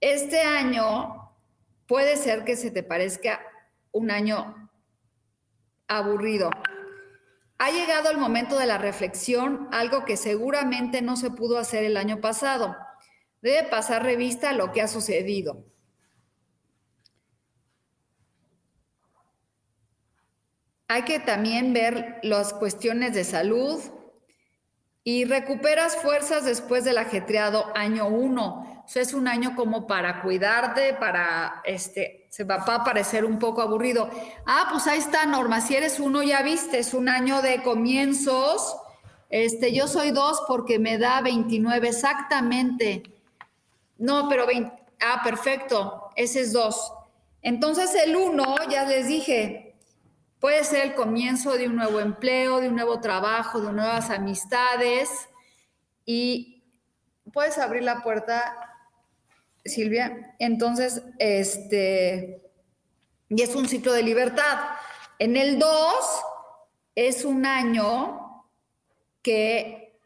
este 0.00 0.40
año 0.40 1.30
puede 1.86 2.16
ser 2.16 2.46
que 2.46 2.56
se 2.56 2.70
te 2.70 2.82
parezca 2.82 3.38
un 3.92 4.10
año 4.10 4.67
aburrido. 5.88 6.50
Ha 7.58 7.70
llegado 7.70 8.10
el 8.10 8.18
momento 8.18 8.58
de 8.58 8.66
la 8.66 8.78
reflexión, 8.78 9.68
algo 9.72 10.04
que 10.04 10.16
seguramente 10.16 11.02
no 11.02 11.16
se 11.16 11.30
pudo 11.30 11.58
hacer 11.58 11.82
el 11.82 11.96
año 11.96 12.20
pasado. 12.20 12.76
Debe 13.42 13.68
pasar 13.68 14.04
revista 14.04 14.50
a 14.50 14.54
lo 14.54 14.70
que 14.70 14.80
ha 14.80 14.88
sucedido. 14.88 15.64
Hay 20.86 21.02
que 21.02 21.18
también 21.18 21.72
ver 21.72 22.18
las 22.22 22.54
cuestiones 22.54 23.14
de 23.14 23.24
salud 23.24 23.80
y 25.08 25.24
recuperas 25.24 25.96
fuerzas 25.96 26.44
después 26.44 26.84
del 26.84 26.98
ajetreado 26.98 27.72
año 27.74 28.08
1 28.08 28.78
es 28.94 29.14
un 29.14 29.26
año 29.26 29.56
como 29.56 29.86
para 29.86 30.20
cuidarte, 30.20 30.92
para, 30.92 31.62
este, 31.64 32.26
se 32.28 32.44
va 32.44 32.56
a 32.56 32.84
parecer 32.84 33.24
un 33.24 33.38
poco 33.38 33.62
aburrido. 33.62 34.10
Ah, 34.46 34.68
pues 34.70 34.86
ahí 34.86 34.98
está, 34.98 35.24
Norma, 35.24 35.62
si 35.62 35.76
eres 35.76 35.98
uno, 35.98 36.22
ya 36.22 36.42
viste, 36.42 36.78
es 36.78 36.92
un 36.92 37.08
año 37.08 37.40
de 37.40 37.62
comienzos. 37.62 38.76
Este, 39.30 39.72
yo 39.72 39.88
soy 39.88 40.10
dos 40.10 40.42
porque 40.46 40.78
me 40.78 40.98
da 40.98 41.22
29 41.22 41.88
exactamente. 41.88 43.02
No, 43.96 44.28
pero 44.28 44.46
20, 44.46 44.70
ah, 45.00 45.22
perfecto, 45.24 46.10
ese 46.16 46.40
es 46.40 46.52
dos. 46.52 46.92
Entonces 47.40 47.94
el 47.94 48.14
uno, 48.14 48.56
ya 48.68 48.84
les 48.84 49.08
dije, 49.08 49.67
puede 50.40 50.64
ser 50.64 50.86
el 50.86 50.94
comienzo 50.94 51.52
de 51.52 51.66
un 51.66 51.76
nuevo 51.76 52.00
empleo, 52.00 52.60
de 52.60 52.68
un 52.68 52.76
nuevo 52.76 53.00
trabajo, 53.00 53.60
de 53.60 53.72
nuevas 53.72 54.10
amistades 54.10 55.28
y 56.04 56.62
puedes 57.32 57.58
abrir 57.58 57.82
la 57.82 58.02
puerta 58.02 58.56
Silvia. 59.64 60.34
Entonces, 60.38 61.02
este, 61.18 62.42
y 63.28 63.42
es 63.42 63.54
un 63.54 63.68
ciclo 63.68 63.92
de 63.92 64.02
libertad. 64.02 64.58
En 65.18 65.36
el 65.36 65.58
2 65.58 65.68
es 66.94 67.24
un 67.24 67.44
año 67.44 68.44
que 69.22 70.00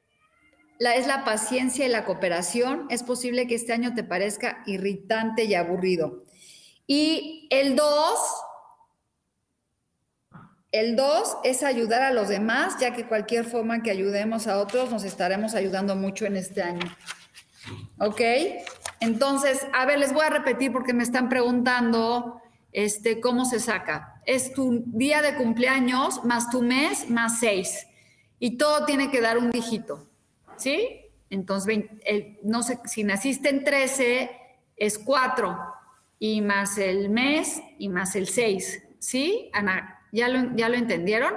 la, 0.78 0.96
es 0.96 1.06
la 1.06 1.24
paciencia 1.24 1.86
y 1.86 1.88
la 1.88 2.04
cooperación. 2.04 2.86
Es 2.90 3.02
posible 3.02 3.46
que 3.46 3.54
este 3.54 3.72
año 3.72 3.94
te 3.94 4.04
parezca 4.04 4.62
irritante 4.66 5.44
y 5.44 5.54
aburrido. 5.54 6.24
Y 6.86 7.46
el 7.50 7.76
2, 7.76 8.18
el 10.72 10.96
2 10.96 11.36
es 11.44 11.62
ayudar 11.62 12.02
a 12.02 12.12
los 12.12 12.28
demás, 12.28 12.76
ya 12.80 12.94
que 12.94 13.06
cualquier 13.06 13.44
forma 13.44 13.82
que 13.82 13.90
ayudemos 13.90 14.46
a 14.46 14.58
otros 14.58 14.90
nos 14.90 15.04
estaremos 15.04 15.54
ayudando 15.54 15.94
mucho 15.94 16.24
en 16.24 16.36
este 16.36 16.62
año. 16.62 16.86
¿Ok? 17.98 18.20
Entonces, 19.00 19.66
a 19.74 19.84
ver, 19.84 19.98
les 19.98 20.14
voy 20.14 20.24
a 20.24 20.30
repetir 20.30 20.72
porque 20.72 20.94
me 20.94 21.02
están 21.02 21.28
preguntando 21.28 22.40
este, 22.72 23.20
cómo 23.20 23.44
se 23.44 23.60
saca. 23.60 24.20
Es 24.24 24.54
tu 24.54 24.82
día 24.86 25.20
de 25.20 25.36
cumpleaños 25.36 26.24
más 26.24 26.50
tu 26.50 26.62
mes 26.62 27.08
más 27.10 27.38
seis. 27.38 27.86
Y 28.38 28.56
todo 28.56 28.86
tiene 28.86 29.10
que 29.10 29.20
dar 29.20 29.38
un 29.38 29.50
dígito. 29.50 30.08
¿Sí? 30.56 31.02
Entonces, 31.28 31.84
no 32.42 32.62
sé, 32.62 32.78
si 32.86 33.04
naciste 33.04 33.50
en 33.50 33.64
13, 33.64 34.30
es 34.76 34.98
4. 34.98 35.58
Y 36.18 36.40
más 36.40 36.78
el 36.78 37.10
mes 37.10 37.60
y 37.78 37.88
más 37.88 38.16
el 38.16 38.26
6. 38.26 38.82
¿Sí? 38.98 39.50
Ana, 39.52 39.91
¿ya 40.12 40.28
lo, 40.28 40.54
¿ya 40.54 40.68
lo 40.68 40.76
entendieron? 40.76 41.34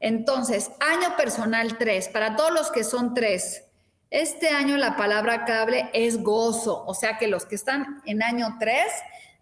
Entonces, 0.00 0.72
año 0.80 1.16
personal 1.16 1.78
3. 1.78 2.08
Para 2.08 2.34
todos 2.34 2.52
los 2.52 2.72
que 2.72 2.82
son 2.82 3.14
3 3.14 3.68
este 4.10 4.48
año 4.48 4.78
la 4.78 4.96
palabra 4.96 5.44
cable 5.44 5.90
es 5.92 6.22
gozo, 6.22 6.82
o 6.86 6.94
sea 6.94 7.18
que 7.18 7.26
los 7.26 7.44
que 7.44 7.56
están 7.56 8.00
en 8.06 8.22
año 8.22 8.56
3 8.58 8.80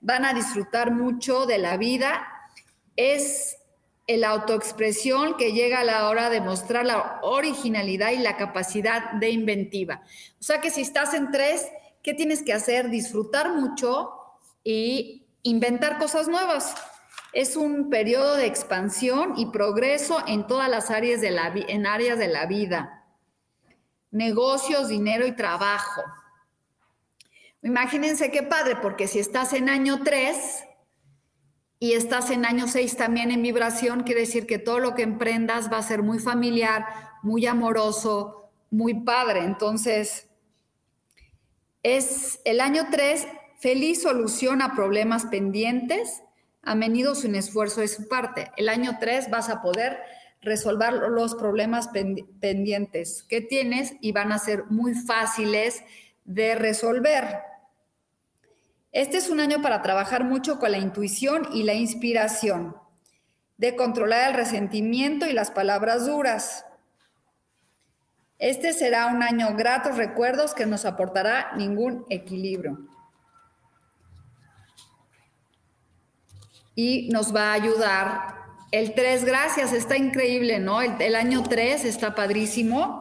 van 0.01 0.25
a 0.25 0.35
disfrutar 0.35 0.91
mucho 0.91 1.47
de 1.47 1.59
la 1.59 1.77
vida. 1.77 2.27
Es 2.97 3.59
la 4.09 4.31
autoexpresión 4.31 5.37
que 5.37 5.53
llega 5.53 5.81
a 5.81 5.85
la 5.85 6.09
hora 6.09 6.31
de 6.31 6.41
mostrar 6.41 6.85
la 6.85 7.21
originalidad 7.23 8.11
y 8.11 8.19
la 8.19 8.37
capacidad 8.37 9.13
de 9.13 9.31
inventiva. 9.31 10.03
O 10.41 10.43
sea 10.43 10.61
que 10.61 10.71
si 10.71 10.81
estás 10.81 11.15
en 11.15 11.31
3, 11.31 11.65
¿qué 12.03 12.15
tienes 12.15 12.43
que 12.43 12.53
hacer? 12.53 12.91
Disfrutar 12.91 13.53
mucho 13.53 14.11
y 14.65 15.27
inventar 15.43 15.99
cosas 15.99 16.27
nuevas. 16.27 16.75
Es 17.37 17.55
un 17.55 17.91
periodo 17.91 18.37
de 18.37 18.47
expansión 18.47 19.35
y 19.37 19.51
progreso 19.51 20.25
en 20.27 20.47
todas 20.47 20.71
las 20.71 20.91
áreas 20.91 21.21
de 21.21 21.31
la, 21.31 21.53
en 21.55 21.87
áreas 21.87 22.19
de 22.19 22.29
la 22.29 22.47
vida 22.47 23.05
negocios, 24.11 24.89
dinero 24.89 25.27
y 25.27 25.33
trabajo. 25.33 26.03
Imagínense 27.63 28.31
qué 28.31 28.43
padre, 28.43 28.77
porque 28.77 29.07
si 29.07 29.19
estás 29.19 29.53
en 29.53 29.69
año 29.69 30.03
3 30.03 30.65
y 31.79 31.93
estás 31.93 32.31
en 32.31 32.47
año 32.47 32.69
6 32.69 32.97
también 32.97 33.31
en 33.31 33.43
vibración, 33.43 34.05
quiere 34.05 34.23
decir 34.23 34.47
que 34.47 34.59
todo 34.59 34.79
lo 34.79 34.95
que 34.95 35.03
emprendas 35.03 35.71
va 35.71 35.77
a 35.77 35.83
ser 35.83 36.03
muy 36.03 36.19
familiar, 36.19 36.87
muy 37.23 37.47
amoroso, 37.47 38.51
muy 38.71 38.95
padre. 38.95 39.41
Entonces, 39.41 40.29
es 41.83 42.41
el 42.47 42.61
año 42.61 42.87
3, 42.91 43.29
feliz 43.59 44.01
solución 44.01 44.63
a 44.63 44.75
problemas 44.75 45.27
pendientes, 45.27 46.23
a 46.67 46.75
menudo 46.75 47.15
sin 47.15 47.35
esfuerzo 47.35 47.81
de 47.81 47.89
su 47.89 48.09
parte. 48.09 48.51
El 48.57 48.69
año 48.69 48.99
3 49.01 49.31
vas 49.31 49.49
a 49.49 49.63
poder 49.63 49.99
resolver 50.43 50.93
los 50.93 51.35
problemas 51.35 51.89
pendientes 52.41 53.25
que 53.29 53.41
tienes 53.41 53.95
y 54.01 54.13
van 54.13 54.33
a 54.33 54.39
ser 54.39 54.65
muy 54.67 54.95
fáciles 54.95 55.83
de 56.25 56.55
resolver. 56.57 57.39
Este 58.93 59.19
es 59.19 59.31
un 59.31 59.41
año 59.41 59.63
para 59.63 59.83
trabajar 59.83 60.25
mucho 60.25 60.59
con 60.59 60.73
la 60.73 60.79
intuición 60.79 61.49
y 61.53 61.63
la 61.63 61.75
inspiración, 61.75 62.77
de 63.59 63.77
controlar 63.77 64.31
el 64.31 64.37
resentimiento 64.37 65.27
y 65.27 65.33
las 65.33 65.51
palabras 65.51 66.07
duras. 66.07 66.67
Este 68.39 68.73
será 68.73 69.07
un 69.07 69.23
año 69.23 69.55
gratos 69.57 69.97
recuerdos 69.97 70.53
que 70.53 70.67
nos 70.67 70.85
aportará 70.85 71.53
ningún 71.57 72.05
equilibrio. 72.11 72.96
Y 76.77 77.09
nos 77.09 77.35
va 77.35 77.51
a 77.51 77.55
ayudar 77.55 78.37
el 78.71 78.95
3, 78.95 79.25
gracias, 79.25 79.73
está 79.73 79.97
increíble, 79.97 80.59
¿no? 80.59 80.83
El, 80.83 81.15
año 81.15 81.43
3 81.43 81.85
está 81.85 82.15
padrísimo. 82.15 83.01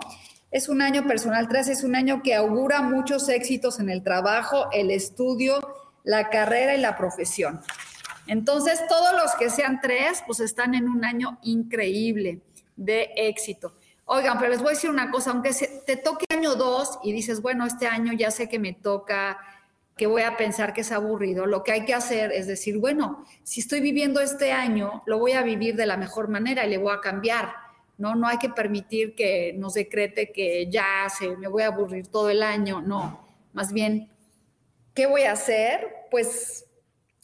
Es 0.49 0.69
un 0.69 0.81
año 0.81 1.05
personal 1.05 1.49
3, 1.49 1.67
es 1.67 1.83
un 1.83 1.95
año 1.95 2.23
que 2.23 2.33
augura 2.33 2.81
muchos 2.81 3.27
éxitos 3.29 3.79
en 3.79 3.89
el 3.89 4.01
trabajo, 4.01 4.71
el 4.71 4.89
estudio, 4.89 5.59
la 6.03 6.29
carrera 6.29 6.75
y 6.75 6.79
la 6.79 6.95
profesión. 6.95 7.61
Entonces, 8.27 8.79
todos 8.87 9.13
los 9.21 9.35
que 9.35 9.49
sean 9.49 9.81
tres, 9.81 10.23
pues 10.25 10.39
están 10.39 10.73
en 10.73 10.87
un 10.87 11.03
año 11.03 11.37
increíble 11.43 12.39
de 12.75 13.11
éxito. 13.15 13.73
Oigan, 14.05 14.37
pero 14.37 14.51
les 14.51 14.59
voy 14.59 14.69
a 14.69 14.73
decir 14.75 14.89
una 14.89 15.11
cosa, 15.11 15.31
aunque 15.31 15.51
te 15.85 15.97
toque 15.97 16.25
año 16.29 16.55
2 16.55 16.99
y 17.03 17.11
dices, 17.11 17.41
bueno, 17.41 17.65
este 17.65 17.87
año 17.87 18.13
ya 18.13 18.31
sé 18.31 18.47
que 18.47 18.59
me 18.59 18.73
toca, 18.73 19.37
que 19.95 20.07
voy 20.07 20.23
a 20.23 20.35
pensar 20.35 20.73
que 20.73 20.81
es 20.81 20.91
aburrido, 20.91 21.45
lo 21.45 21.63
que 21.63 21.71
hay 21.71 21.85
que 21.85 21.93
hacer 21.93 22.31
es 22.33 22.47
decir, 22.47 22.77
bueno, 22.77 23.23
si 23.43 23.61
estoy 23.61 23.79
viviendo 23.79 24.19
este 24.19 24.51
año, 24.51 25.03
lo 25.05 25.19
voy 25.19 25.31
a 25.31 25.41
vivir 25.41 25.75
de 25.75 25.85
la 25.85 25.95
mejor 25.95 26.27
manera 26.27 26.65
y 26.65 26.69
le 26.69 26.77
voy 26.77 26.93
a 26.93 26.99
cambiar. 26.99 27.53
No, 27.97 28.13
no 28.13 28.27
hay 28.27 28.37
que 28.37 28.49
permitir 28.49 29.15
que 29.15 29.53
nos 29.57 29.75
decrete 29.75 30.33
que 30.33 30.69
ya 30.69 31.07
se 31.17 31.37
me 31.37 31.47
voy 31.47 31.63
a 31.63 31.67
aburrir 31.67 32.07
todo 32.07 32.29
el 32.29 32.43
año, 32.43 32.81
no. 32.81 33.25
Más 33.53 33.71
bien, 33.71 34.11
¿qué 34.93 35.05
voy 35.05 35.21
a 35.21 35.31
hacer? 35.31 35.87
Pues 36.11 36.65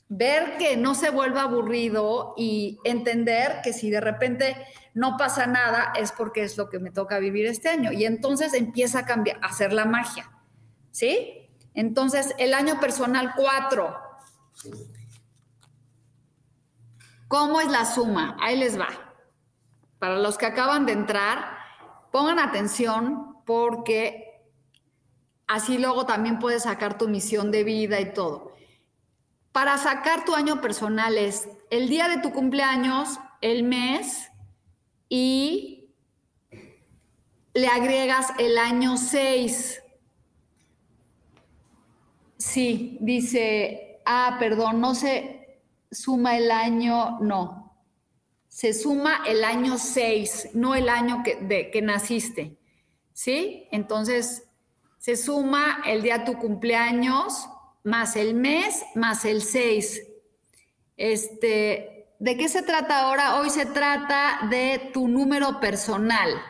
ver 0.08 0.58
que 0.58 0.78
no 0.78 0.96
se 0.96 1.10
vuelva 1.10 1.42
aburrido 1.44 2.34
y 2.38 2.80
entender 2.86 3.58
que 3.64 3.74
si 3.74 3.90
de 3.90 4.00
repente 4.00 4.56
no 4.94 5.18
pasa 5.18 5.46
nada 5.46 5.92
es 5.98 6.14
porque 6.14 6.44
es 6.44 6.58
lo 6.58 6.70
que 6.70 6.80
me 6.80 6.92
toca 6.92 7.20
vivir 7.20 7.48
este 7.48 7.68
año. 7.68 7.92
Y 7.92 8.06
entonces 8.06 8.54
empieza 8.54 9.00
a 9.00 9.06
cambiar, 9.06 9.40
a 9.42 9.48
hacer 9.48 9.74
la 9.74 9.84
magia. 9.84 10.32
¿Sí? 10.92 11.41
Entonces, 11.74 12.34
el 12.38 12.54
año 12.54 12.80
personal 12.80 13.34
4. 13.36 13.96
¿Cómo 17.28 17.62
es 17.62 17.70
la 17.70 17.86
suma? 17.86 18.36
Ahí 18.42 18.58
les 18.58 18.80
va. 18.80 18.90
Para 20.00 20.18
los 20.18 20.38
que 20.38 20.46
acaban 20.46 20.86
de 20.86 20.94
entrar, 20.94 21.58
pongan 22.12 22.40
atención 22.40 23.38
porque 23.46 24.44
así 25.48 25.78
luego 25.78 26.06
también 26.06 26.40
puedes 26.40 26.64
sacar 26.64 26.98
tu 26.98 27.08
misión 27.08 27.52
de 27.52 27.64
vida 27.64 28.00
y 28.00 28.14
todo. 28.14 28.52
Para 29.52 29.78
sacar 29.78 30.26
tu 30.26 30.36
año 30.36 30.62
personal 30.62 31.18
es 31.18 31.50
el 31.70 31.90
día 31.90 32.08
de 32.08 32.18
tu 32.18 32.32
cumpleaños, 32.32 33.20
el 33.42 33.64
mes, 33.64 34.30
y 35.10 35.94
le 37.54 37.68
agregas 37.68 38.28
el 38.40 38.58
año 38.58 38.96
6. 38.96 39.81
Sí, 42.42 42.98
dice, 43.02 44.02
ah, 44.04 44.38
perdón, 44.40 44.82
no 44.82 44.96
se 44.96 45.62
suma 45.92 46.38
el 46.38 46.50
año, 46.50 47.20
no. 47.20 47.78
Se 48.48 48.74
suma 48.74 49.22
el 49.28 49.44
año 49.44 49.78
6, 49.78 50.50
no 50.56 50.74
el 50.74 50.90
año 50.90 51.22
que, 51.24 51.36
de, 51.36 51.70
que 51.70 51.84
naciste. 51.84 52.58
¿Sí? 53.14 53.68
Entonces, 53.72 54.50
se 54.98 55.16
suma 55.18 55.84
el 55.86 56.02
día 56.02 56.20
de 56.20 56.26
tu 56.26 56.40
cumpleaños 56.40 57.48
más 57.84 58.16
el 58.16 58.34
mes 58.34 58.84
más 58.96 59.24
el 59.24 59.44
6. 59.44 60.02
Este, 60.98 62.08
¿De 62.18 62.38
qué 62.38 62.50
se 62.50 62.64
trata 62.64 63.02
ahora? 63.02 63.40
Hoy 63.40 63.52
se 63.52 63.68
trata 63.68 64.48
de 64.50 64.90
tu 64.94 65.08
número 65.08 65.60
personal, 65.60 66.42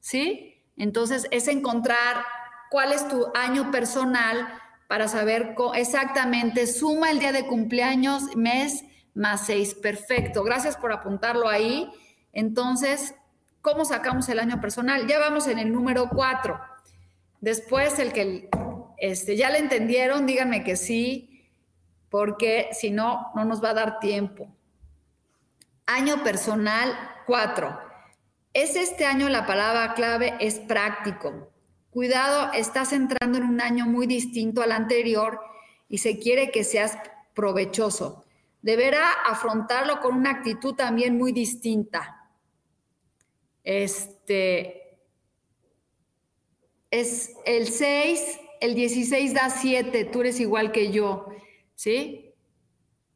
¿sí? 0.00 0.64
Entonces 0.76 1.28
es 1.30 1.46
encontrar 1.46 2.24
cuál 2.70 2.92
es 2.92 3.06
tu 3.08 3.30
año 3.34 3.70
personal 3.70 4.48
para 4.88 5.06
saber 5.06 5.54
exactamente, 5.74 6.66
suma 6.66 7.10
el 7.10 7.20
día 7.20 7.30
de 7.30 7.46
cumpleaños, 7.46 8.34
mes 8.34 8.84
más 9.14 9.46
seis. 9.46 9.74
Perfecto, 9.74 10.42
gracias 10.42 10.76
por 10.76 10.92
apuntarlo 10.92 11.48
ahí. 11.48 11.88
Entonces, 12.32 13.14
¿cómo 13.60 13.84
sacamos 13.84 14.28
el 14.30 14.40
año 14.40 14.60
personal? 14.60 15.06
Ya 15.06 15.18
vamos 15.18 15.46
en 15.46 15.58
el 15.58 15.72
número 15.72 16.08
cuatro. 16.08 16.58
Después, 17.40 17.98
el 17.98 18.12
que 18.12 18.48
este, 18.96 19.36
ya 19.36 19.50
le 19.50 19.58
entendieron, 19.58 20.26
díganme 20.26 20.64
que 20.64 20.74
sí, 20.74 21.46
porque 22.08 22.70
si 22.72 22.90
no, 22.90 23.30
no 23.34 23.44
nos 23.44 23.62
va 23.62 23.70
a 23.70 23.74
dar 23.74 24.00
tiempo. 24.00 24.48
Año 25.86 26.22
personal 26.24 26.92
4. 27.26 27.78
Es 28.54 28.74
este 28.74 29.04
año 29.04 29.28
la 29.28 29.46
palabra 29.46 29.92
clave 29.94 30.34
es 30.40 30.58
práctico. 30.60 31.50
Cuidado, 31.90 32.52
estás 32.52 32.92
entrando 32.92 33.38
en 33.38 33.44
un 33.44 33.60
año 33.60 33.86
muy 33.86 34.06
distinto 34.06 34.62
al 34.62 34.72
anterior 34.72 35.40
y 35.88 35.98
se 35.98 36.18
quiere 36.18 36.50
que 36.50 36.62
seas 36.62 36.98
provechoso. 37.34 38.24
Deberá 38.60 39.10
afrontarlo 39.26 40.00
con 40.00 40.14
una 40.14 40.30
actitud 40.30 40.74
también 40.74 41.16
muy 41.16 41.32
distinta. 41.32 42.28
Este 43.64 44.98
es 46.90 47.34
el 47.44 47.68
6, 47.68 48.40
el 48.60 48.74
16 48.74 49.34
da 49.34 49.50
7, 49.50 50.04
tú 50.06 50.20
eres 50.20 50.40
igual 50.40 50.72
que 50.72 50.90
yo, 50.90 51.28
¿sí? 51.74 52.34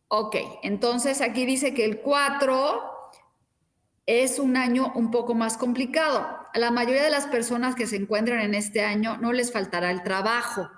Ok, 0.09 0.37
entonces 0.63 1.21
aquí 1.21 1.47
dice 1.47 1.75
que 1.75 1.85
el 1.85 2.01
4 2.01 2.92
es 4.07 4.38
un 4.38 4.57
año 4.57 4.93
un 4.95 5.11
poco 5.11 5.35
más 5.35 5.57
complicado. 5.57 6.38
A 6.53 6.59
la 6.59 6.71
mayoría 6.71 7.05
de 7.05 7.11
las 7.11 7.27
personas 7.27 7.75
que 7.75 7.87
se 7.87 7.97
encuentran 7.97 8.41
en 8.41 8.55
este 8.55 8.85
año 8.85 9.17
no 9.19 9.33
les 9.33 9.53
faltará 9.53 9.91
el 9.91 10.03
trabajo. 10.03 10.69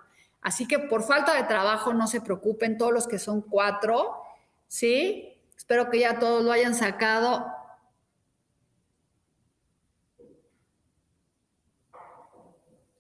Así 0.43 0.69
que 0.69 0.79
por 0.79 1.03
falta 1.03 1.35
de 1.35 1.45
trabajo 1.45 1.95
no 1.95 2.07
se 2.07 2.21
preocupen 2.21 2.77
todos 2.77 2.93
los 2.93 3.09
que 3.09 3.19
son 3.19 3.41
cuatro, 3.41 4.23
¿sí? 4.69 5.41
Espero 5.57 5.89
que 5.89 6.01
ya 6.01 6.19
todos 6.19 6.45
lo 6.45 6.53
hayan 6.53 6.75
sacado. 6.75 7.47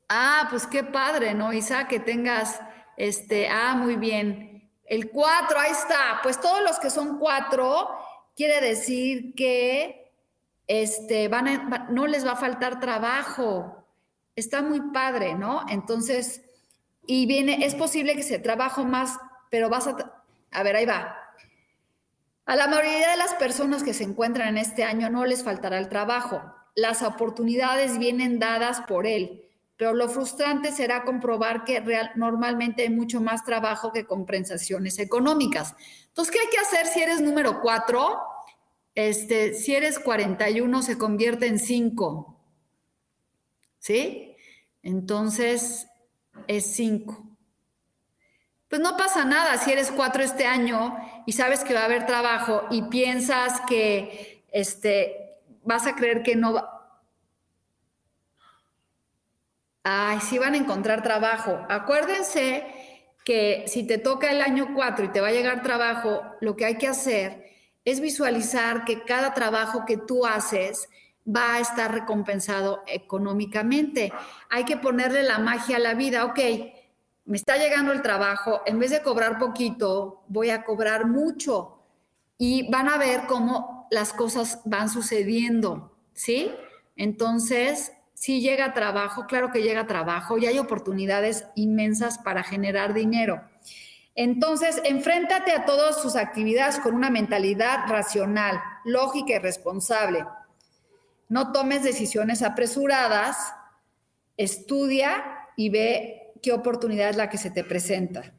Ah, 0.09 0.47
pues 0.49 0.67
qué 0.67 0.85
padre, 0.85 1.35
¿no, 1.35 1.53
Isa? 1.53 1.87
Que 1.87 2.01
tengas, 2.01 2.61
este, 2.97 3.49
ah, 3.49 3.75
muy 3.75 3.97
bien. 3.97 4.71
El 4.85 5.11
cuatro, 5.11 5.59
ahí 5.59 5.73
está. 5.73 6.21
Pues 6.23 6.41
todos 6.41 6.63
los 6.63 6.79
que 6.79 6.89
son 6.89 7.19
cuatro, 7.19 7.91
quiere 8.35 8.61
decir 8.61 9.35
que 9.35 10.04
este, 10.67 11.31
no 11.91 12.07
les 12.07 12.27
va 12.27 12.33
a 12.33 12.37
faltar 12.37 12.81
trabajo. 12.81 13.87
Está 14.37 14.63
muy 14.63 14.81
padre, 14.93 15.35
¿no? 15.35 15.65
Entonces, 15.69 16.43
y 17.07 17.27
viene, 17.27 17.65
es 17.65 17.75
posible 17.75 18.17
que 18.17 18.23
se 18.23 18.39
trabajo 18.39 18.85
más, 18.85 19.19
pero 19.51 19.69
vas 19.69 19.87
a, 19.87 20.23
a 20.51 20.63
ver, 20.63 20.77
ahí 20.77 20.87
va. 20.87 21.17
A 22.47 22.57
la 22.57 22.67
mayoría 22.67 23.11
de 23.11 23.17
las 23.17 23.35
personas 23.35 23.83
que 23.83 23.95
se 23.95 24.05
encuentran 24.05 24.49
en 24.49 24.59
este 24.59 24.85
año 24.85 25.09
no 25.11 25.25
les 25.25 25.45
faltará 25.45 25.79
el 25.79 25.89
trabajo. 25.89 26.43
Las 26.75 27.03
oportunidades 27.03 27.99
vienen 27.99 28.39
dadas 28.39 28.81
por 28.83 29.07
él 29.07 29.45
pero 29.77 29.93
lo 29.93 30.09
frustrante 30.09 30.71
será 30.71 31.03
comprobar 31.03 31.65
que 31.65 31.83
normalmente 32.15 32.83
hay 32.83 32.91
mucho 32.91 33.21
más 33.21 33.45
trabajo 33.45 33.93
que 33.93 34.07
compensaciones 34.07 34.99
económicas. 34.99 35.75
Entonces, 36.09 36.33
¿qué 36.33 36.41
hay 36.41 36.49
que 36.49 36.59
hacer 36.59 36.87
si 36.87 37.03
eres 37.03 37.21
número 37.21 37.61
4? 37.61 38.23
Este, 38.95 39.55
si 39.55 39.75
eres 39.75 39.99
41 39.99 40.83
se 40.83 40.99
convierte 40.99 41.47
en 41.47 41.59
5. 41.59 42.41
¿Sí? 43.79 44.37
Entonces 44.83 45.89
es 46.47 46.67
5. 46.75 47.37
Pues 48.69 48.81
no 48.81 48.97
pasa 48.97 49.25
nada 49.25 49.59
si 49.59 49.73
eres 49.73 49.91
4 49.91 50.23
este 50.23 50.47
año 50.47 50.97
y 51.27 51.33
sabes 51.33 51.65
que 51.65 51.75
va 51.75 51.83
a 51.83 51.85
haber 51.85 52.07
trabajo 52.07 52.63
y 52.71 52.83
piensas 52.83 53.61
que 53.69 54.45
este, 54.53 55.39
vas 55.63 55.87
a 55.87 55.97
creer 55.97 56.23
que 56.23 56.37
no 56.37 56.55
va, 56.55 56.75
ay, 59.83 60.19
sí 60.21 60.39
van 60.39 60.55
a 60.55 60.59
encontrar 60.59 61.03
trabajo. 61.03 61.65
Acuérdense 61.69 62.65
que 63.25 63.65
si 63.67 63.87
te 63.87 63.99
toca 63.99 64.31
el 64.31 64.43
año 64.43 64.75
4 64.75 65.07
y 65.07 65.09
te 65.09 65.21
va 65.21 65.29
a 65.29 65.33
llegar 65.33 65.63
trabajo, 65.63 66.23
lo 66.41 66.57
que 66.57 66.65
hay 66.65 66.79
que 66.79 66.89
hacer 66.89 67.54
es 67.85 68.01
visualizar 68.01 68.85
que 68.85 69.05
cada 69.05 69.35
trabajo 69.35 69.85
que 69.87 69.97
tú 69.97 70.27
haces 70.27 70.89
va 71.27 71.55
a 71.55 71.61
estar 71.61 71.93
recompensado 71.93 72.83
económicamente. 72.87 74.13
Hay 74.51 74.65
que 74.65 74.77
ponerle 74.77 75.23
la 75.23 75.39
magia 75.39 75.77
a 75.77 75.81
la 75.81 75.95
vida. 75.95 76.25
Ok, 76.25 76.39
me 77.25 77.37
está 77.37 77.57
llegando 77.57 77.93
el 77.93 78.03
trabajo, 78.03 78.61
en 78.67 78.79
vez 78.79 78.91
de 78.91 79.03
cobrar 79.03 79.39
poquito, 79.39 80.25
voy 80.29 80.51
a 80.51 80.63
cobrar 80.65 81.07
mucho. 81.07 81.79
Y 82.37 82.71
van 82.71 82.89
a 82.89 82.99
ver 82.99 83.23
cómo 83.27 83.87
las 83.91 84.13
cosas 84.13 84.61
van 84.65 84.89
sucediendo, 84.89 85.97
¿sí? 86.13 86.51
Entonces, 86.97 87.93
si 88.15 88.41
llega 88.41 88.75
trabajo, 88.75 89.27
claro 89.27 89.51
que 89.51 89.63
llega 89.63 89.87
trabajo 89.87 90.37
y 90.37 90.47
hay 90.47 90.59
oportunidades 90.59 91.47
inmensas 91.55 92.19
para 92.19 92.43
generar 92.43 92.93
dinero. 92.93 93.43
Entonces, 94.15 94.81
enfréntate 94.85 95.53
a 95.53 95.65
todas 95.65 96.01
sus 96.01 96.15
actividades 96.17 96.79
con 96.79 96.95
una 96.95 97.11
mentalidad 97.11 97.87
racional, 97.89 98.61
lógica 98.85 99.35
y 99.35 99.39
responsable. 99.39 100.25
No 101.29 101.53
tomes 101.53 101.83
decisiones 101.83 102.43
apresuradas, 102.43 103.55
estudia 104.37 105.25
y 105.57 105.71
ve 105.71 106.33
qué 106.43 106.53
oportunidad 106.53 107.11
es 107.11 107.17
la 107.17 107.29
que 107.29 107.39
se 107.39 107.51
te 107.51 107.65
presenta. 107.65 108.33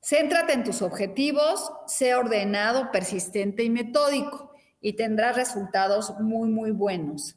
Céntrate 0.00 0.52
en 0.52 0.64
tus 0.64 0.82
objetivos, 0.82 1.72
sé 1.86 2.14
ordenado, 2.14 2.90
persistente 2.92 3.64
y 3.64 3.70
metódico 3.70 4.52
y 4.80 4.94
tendrás 4.94 5.36
resultados 5.36 6.18
muy, 6.20 6.48
muy 6.48 6.70
buenos. 6.70 7.36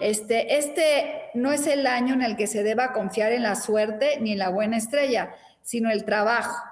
Este, 0.00 0.58
este 0.58 1.30
no 1.34 1.52
es 1.52 1.66
el 1.66 1.86
año 1.86 2.14
en 2.14 2.22
el 2.22 2.36
que 2.36 2.46
se 2.46 2.62
deba 2.62 2.92
confiar 2.92 3.32
en 3.32 3.42
la 3.42 3.54
suerte 3.54 4.20
ni 4.20 4.32
en 4.32 4.38
la 4.38 4.50
buena 4.50 4.76
estrella, 4.76 5.34
sino 5.66 5.90
el 5.90 6.04
trabajo 6.04 6.62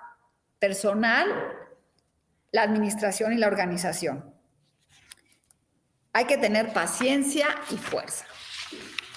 personal, 0.61 1.29
la 2.53 2.63
administración 2.63 3.33
y 3.33 3.37
la 3.37 3.49
organización. 3.49 4.33
Hay 6.13 6.27
que 6.27 6.39
tener 6.39 6.73
paciencia 6.73 7.49
y 7.73 7.77
fuerza. 7.77 8.25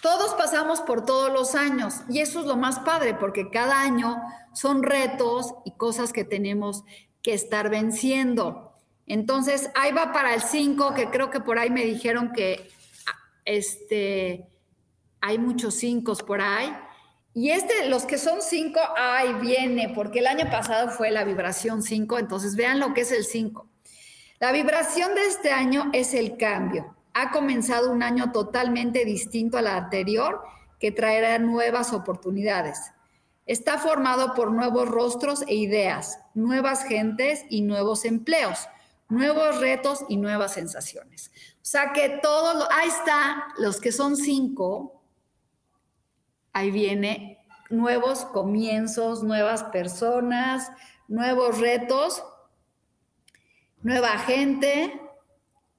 Todos 0.01 0.33
pasamos 0.33 0.81
por 0.81 1.05
todos 1.05 1.31
los 1.31 1.53
años 1.53 2.01
y 2.09 2.21
eso 2.21 2.39
es 2.39 2.47
lo 2.47 2.57
más 2.57 2.79
padre 2.79 3.13
porque 3.13 3.51
cada 3.51 3.79
año 3.79 4.19
son 4.51 4.81
retos 4.81 5.53
y 5.63 5.71
cosas 5.77 6.11
que 6.11 6.23
tenemos 6.23 6.83
que 7.21 7.35
estar 7.35 7.69
venciendo. 7.69 8.73
Entonces, 9.05 9.69
ahí 9.75 9.91
va 9.91 10.11
para 10.11 10.33
el 10.33 10.41
5, 10.41 10.95
que 10.95 11.11
creo 11.11 11.29
que 11.29 11.39
por 11.39 11.59
ahí 11.59 11.69
me 11.69 11.85
dijeron 11.85 12.33
que 12.33 12.71
este, 13.45 14.49
hay 15.21 15.37
muchos 15.37 15.75
5 15.75 16.15
por 16.25 16.41
ahí. 16.41 16.75
Y 17.37 17.51
este, 17.51 17.87
los 17.87 18.05
que 18.05 18.17
son 18.17 18.41
5, 18.41 18.79
ahí 18.95 19.33
viene, 19.33 19.89
porque 19.93 20.19
el 20.19 20.27
año 20.27 20.49
pasado 20.49 20.89
fue 20.89 21.11
la 21.11 21.23
vibración 21.23 21.83
5, 21.83 22.17
entonces 22.17 22.55
vean 22.55 22.79
lo 22.79 22.93
que 22.93 23.01
es 23.01 23.11
el 23.11 23.25
5. 23.25 23.69
La 24.39 24.51
vibración 24.51 25.13
de 25.13 25.25
este 25.27 25.51
año 25.51 25.89
es 25.93 26.13
el 26.13 26.37
cambio 26.37 26.97
ha 27.19 27.31
comenzado 27.31 27.91
un 27.91 28.03
año 28.03 28.31
totalmente 28.31 29.03
distinto 29.03 29.57
al 29.57 29.65
anterior 29.65 30.43
que 30.79 30.91
traerá 30.91 31.39
nuevas 31.39 31.91
oportunidades. 31.91 32.91
Está 33.47 33.79
formado 33.79 34.35
por 34.35 34.51
nuevos 34.51 34.87
rostros 34.87 35.43
e 35.47 35.55
ideas, 35.55 36.19
nuevas 36.35 36.83
gentes 36.83 37.43
y 37.49 37.63
nuevos 37.63 38.05
empleos, 38.05 38.67
nuevos 39.09 39.59
retos 39.59 40.05
y 40.09 40.17
nuevas 40.17 40.53
sensaciones. 40.53 41.31
O 41.55 41.65
sea 41.65 41.91
que 41.91 42.19
todos, 42.21 42.67
ahí 42.69 42.89
está, 42.89 43.47
los 43.57 43.81
que 43.81 43.91
son 43.91 44.15
cinco, 44.15 44.96
ahí 46.57 46.71
viene 46.71 47.45
nuevos 47.69 48.25
comienzos, 48.25 49.23
nuevas 49.23 49.63
personas, 49.65 50.69
nuevos 51.07 51.59
retos, 51.59 52.23
nueva 53.81 54.17
gente, 54.19 55.01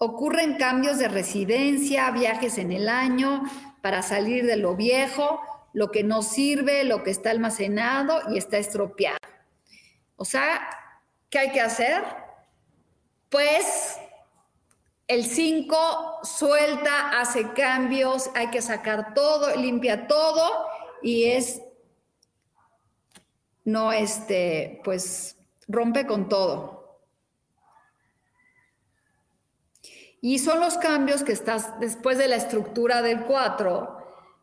Ocurren 0.00 0.58
cambios 0.58 0.98
de 0.98 1.08
residencia, 1.08 2.08
viajes 2.12 2.56
en 2.58 2.70
el 2.70 2.88
año 2.88 3.42
para 3.82 4.02
salir 4.02 4.46
de 4.46 4.54
lo 4.54 4.76
viejo, 4.76 5.40
lo 5.72 5.90
que 5.90 6.04
no 6.04 6.22
sirve, 6.22 6.84
lo 6.84 7.02
que 7.02 7.10
está 7.10 7.30
almacenado 7.30 8.32
y 8.32 8.38
está 8.38 8.58
estropeado. 8.58 9.18
O 10.14 10.24
sea, 10.24 10.68
¿qué 11.30 11.40
hay 11.40 11.50
que 11.50 11.60
hacer? 11.60 12.04
Pues 13.28 13.98
el 15.08 15.24
5 15.24 16.20
suelta, 16.22 17.18
hace 17.18 17.52
cambios, 17.54 18.30
hay 18.34 18.50
que 18.50 18.60
sacar 18.60 19.14
todo, 19.14 19.56
limpia 19.56 20.06
todo 20.06 20.66
y 21.02 21.24
es, 21.24 21.62
no, 23.64 23.90
este, 23.92 24.80
pues 24.84 25.36
rompe 25.66 26.06
con 26.06 26.28
todo. 26.28 27.00
Y 30.20 30.40
son 30.40 30.60
los 30.60 30.76
cambios 30.76 31.22
que 31.22 31.32
estás, 31.32 31.78
después 31.80 32.18
de 32.18 32.28
la 32.28 32.36
estructura 32.36 33.02
del 33.02 33.24
4, 33.24 33.96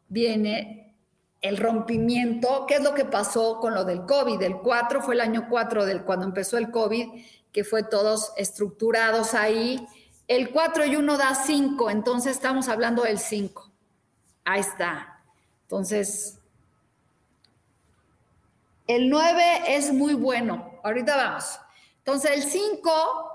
viene 0.07 0.95
el 1.41 1.57
rompimiento, 1.57 2.65
¿qué 2.65 2.75
es 2.75 2.83
lo 2.83 2.95
que 2.95 3.05
pasó 3.05 3.59
con 3.59 3.75
lo 3.75 3.83
del 3.83 4.05
COVID? 4.05 4.41
El 4.41 4.57
4 4.57 5.01
fue 5.01 5.13
el 5.13 5.21
año 5.21 5.47
4 5.47 5.85
del 5.85 6.03
cuando 6.03 6.25
empezó 6.25 6.57
el 6.57 6.71
COVID, 6.71 7.07
que 7.51 7.63
fue 7.63 7.83
todos 7.83 8.33
estructurados 8.37 9.35
ahí. 9.35 9.85
El 10.27 10.51
4 10.51 10.85
y 10.85 10.95
1 10.95 11.17
da 11.17 11.35
5, 11.35 11.89
entonces 11.89 12.31
estamos 12.31 12.67
hablando 12.67 13.03
del 13.03 13.19
5. 13.19 13.71
Ahí 14.43 14.61
está. 14.61 15.21
Entonces, 15.63 16.39
el 18.87 19.09
9 19.09 19.63
es 19.67 19.93
muy 19.93 20.13
bueno. 20.15 20.79
Ahorita 20.83 21.15
vamos. 21.15 21.59
Entonces, 21.99 22.31
el 22.31 22.43
5 22.43 23.31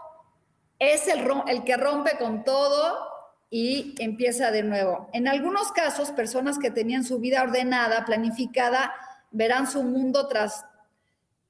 es 0.79 1.07
el, 1.09 1.29
el 1.47 1.65
que 1.65 1.77
rompe 1.77 2.17
con 2.19 2.43
todo 2.43 3.09
y 3.51 3.95
empieza 3.99 4.51
de 4.51 4.63
nuevo. 4.63 5.09
En 5.13 5.29
algunos 5.29 5.73
casos, 5.73 6.11
personas 6.11 6.59
que 6.59 6.71
tenían 6.71 7.05
su 7.05 7.19
vida 7.19 7.43
ordenada, 7.43 8.05
planificada, 8.05 8.95
verán 9.31 9.69
su 9.69 9.83
mundo 9.83 10.29
tras, 10.29 10.65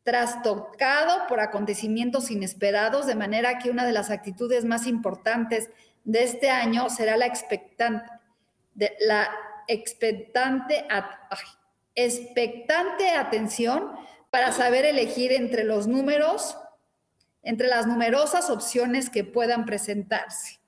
trastocado 0.02 1.26
por 1.28 1.40
acontecimientos 1.40 2.30
inesperados, 2.30 3.06
de 3.06 3.14
manera 3.14 3.58
que 3.58 3.70
una 3.70 3.84
de 3.84 3.92
las 3.92 4.10
actitudes 4.10 4.64
más 4.64 4.86
importantes 4.86 5.70
de 6.04 6.24
este 6.24 6.50
año 6.50 6.88
será 6.88 7.16
la 7.16 7.26
expectante, 7.26 8.08
la 9.00 9.30
expectante, 9.68 10.86
expectante 11.94 13.10
atención 13.10 13.92
para 14.30 14.52
saber 14.52 14.84
elegir 14.84 15.32
entre 15.32 15.64
los 15.64 15.86
números 15.86 16.56
entre 17.42 17.68
las 17.68 17.86
numerosas 17.86 18.50
opciones 18.50 19.10
que 19.10 19.24
puedan 19.24 19.64
presentarse. 19.64 20.60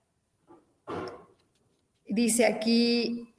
Dice 2.07 2.47
aquí, 2.47 3.32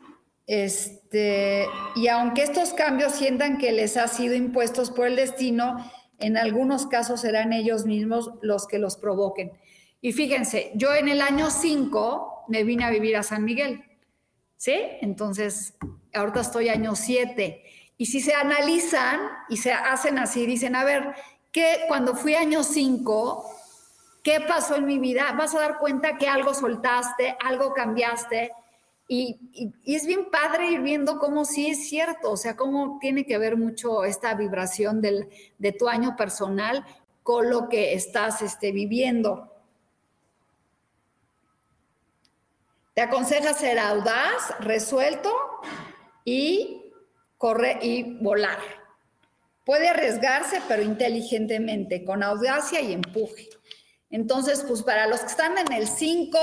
este, 0.45 1.65
y 1.95 2.07
aunque 2.07 2.43
estos 2.43 2.73
cambios 2.73 3.13
sientan 3.13 3.57
que 3.57 3.71
les 3.71 3.97
ha 3.97 4.07
sido 4.07 4.35
impuestos 4.35 4.91
por 4.91 5.07
el 5.07 5.15
destino, 5.15 5.89
en 6.19 6.37
algunos 6.37 6.87
casos 6.87 7.21
serán 7.21 7.53
ellos 7.53 7.85
mismos 7.85 8.31
los 8.41 8.67
que 8.67 8.79
los 8.79 8.97
provoquen. 8.97 9.51
Y 10.01 10.11
fíjense, 10.11 10.71
yo 10.75 10.93
en 10.93 11.07
el 11.07 11.21
año 11.21 11.49
5 11.49 12.45
me 12.49 12.63
vine 12.63 12.83
a 12.83 12.89
vivir 12.89 13.15
a 13.15 13.23
San 13.23 13.45
Miguel, 13.45 13.83
¿sí? 14.57 14.75
Entonces, 15.01 15.75
ahorita 16.13 16.41
estoy 16.41 16.69
año 16.69 16.95
7. 16.95 17.63
Y 17.97 18.07
si 18.07 18.19
se 18.19 18.33
analizan 18.33 19.19
y 19.49 19.57
se 19.57 19.71
hacen 19.71 20.17
así, 20.17 20.45
dicen, 20.45 20.75
a 20.75 20.83
ver, 20.83 21.13
que 21.53 21.85
cuando 21.87 22.15
fui 22.15 22.35
año 22.35 22.63
5, 22.63 23.45
¿qué 24.23 24.41
pasó 24.41 24.75
en 24.75 24.85
mi 24.85 24.99
vida? 24.99 25.31
Vas 25.37 25.55
a 25.55 25.59
dar 25.59 25.77
cuenta 25.77 26.17
que 26.17 26.27
algo 26.27 26.53
soltaste, 26.53 27.37
algo 27.43 27.73
cambiaste. 27.73 28.51
Y, 29.07 29.37
es 29.85 30.05
bien 30.05 30.31
padre 30.31 30.71
ir 30.71 30.81
viendo 30.81 31.19
cómo 31.19 31.45
sí 31.45 31.67
es 31.67 31.87
cierto, 31.89 32.31
o 32.31 32.37
sea, 32.37 32.55
cómo 32.55 32.97
tiene 32.99 33.25
que 33.25 33.37
ver 33.37 33.57
mucho 33.57 34.05
esta 34.05 34.33
vibración 34.33 35.01
del, 35.01 35.29
de 35.57 35.71
tu 35.71 35.87
año 35.87 36.15
personal 36.15 36.85
con 37.21 37.49
lo 37.49 37.69
que 37.69 37.93
estás 37.93 38.41
este, 38.41 38.71
viviendo. 38.71 39.51
Te 42.93 43.01
aconseja 43.01 43.53
ser 43.53 43.79
audaz, 43.79 44.53
resuelto 44.59 45.31
y 46.23 46.93
correr 47.37 47.79
y 47.81 48.17
volar. 48.21 48.59
Puede 49.65 49.87
arriesgarse, 49.87 50.61
pero 50.67 50.83
inteligentemente, 50.83 52.03
con 52.03 52.21
audacia 52.21 52.81
y 52.81 52.93
empuje. 52.93 53.49
Entonces, 54.13 54.63
pues 54.67 54.83
para 54.83 55.07
los 55.07 55.21
que 55.21 55.25
están 55.25 55.57
en 55.57 55.71
el 55.73 55.87
5, 55.87 56.37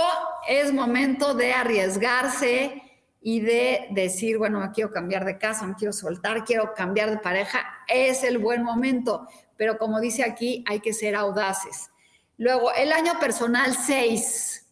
es 0.49 0.73
momento 0.73 1.35
de 1.35 1.53
arriesgarse 1.53 2.83
y 3.21 3.43
de 3.43 3.87
decir, 3.93 4.39
bueno, 4.39 4.59
me 4.59 4.73
quiero 4.73 4.91
cambiar 4.91 5.25
de 5.25 5.39
casa, 5.39 5.69
me 5.69 5.77
quiero 5.77 5.93
soltar, 5.93 6.45
quiero 6.45 6.75
cambiar 6.75 7.13
de 7.13 7.19
pareja. 7.19 7.61
Es 7.87 8.25
el 8.25 8.39
buen 8.39 8.65
momento, 8.65 9.29
pero 9.57 9.79
como 9.79 10.01
dice 10.01 10.25
aquí, 10.25 10.65
hay 10.67 10.81
que 10.81 10.93
ser 10.93 11.15
audaces. 11.15 11.91
Luego, 12.39 12.73
el 12.73 12.91
año 12.91 13.21
personal 13.21 13.73
6. 13.73 14.67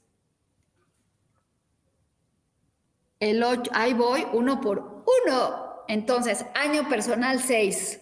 El 3.21 3.45
8, 3.45 3.71
ahí 3.75 3.95
voy, 3.95 4.27
uno 4.33 4.61
por 4.61 5.05
uno. 5.25 5.85
Entonces, 5.87 6.45
año 6.57 6.89
personal 6.89 7.41
6. 7.41 8.01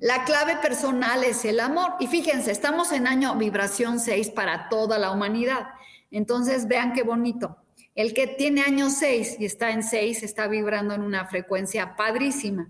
La 0.00 0.24
clave 0.24 0.56
personal 0.56 1.24
es 1.24 1.44
el 1.46 1.58
amor. 1.58 1.94
Y 2.00 2.06
fíjense, 2.06 2.50
estamos 2.50 2.92
en 2.92 3.06
año 3.06 3.34
vibración 3.36 3.98
6 3.98 4.30
para 4.30 4.68
toda 4.68 4.98
la 4.98 5.10
humanidad. 5.10 5.68
Entonces, 6.10 6.68
vean 6.68 6.92
qué 6.92 7.02
bonito. 7.02 7.56
El 7.94 8.12
que 8.12 8.26
tiene 8.26 8.60
año 8.60 8.90
6 8.90 9.36
y 9.40 9.46
está 9.46 9.70
en 9.70 9.82
6 9.82 10.22
está 10.22 10.48
vibrando 10.48 10.92
en 10.92 11.00
una 11.00 11.26
frecuencia 11.26 11.96
padrísima. 11.96 12.68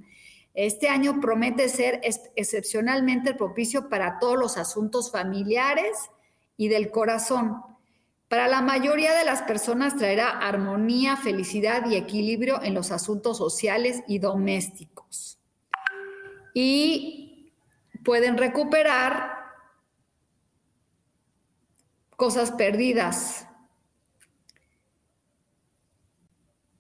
Este 0.55 0.89
año 0.89 1.21
promete 1.21 1.69
ser 1.69 2.01
excepcionalmente 2.37 3.35
propicio 3.35 3.89
para 3.89 4.21
todos 4.21 4.39
los 4.39 4.57
asuntos 4.57 5.11
familiares 5.11 6.11
y 6.57 6.69
del 6.69 6.93
corazón. 6.93 7.61
Para 8.29 8.47
la 8.47 8.63
mayoría 8.63 9.15
de 9.19 9.25
las 9.25 9.43
personas 9.43 9.97
traerá 9.97 10.31
armonía, 10.31 11.17
felicidad 11.17 11.91
y 11.91 11.97
equilibrio 11.97 12.63
en 12.63 12.75
los 12.75 12.93
asuntos 12.93 13.39
sociales 13.39 14.03
y 14.07 14.21
domésticos 14.21 15.36
y 16.59 17.53
pueden 18.03 18.39
recuperar 18.39 19.37
cosas 22.17 22.51
perdidas. 22.51 23.47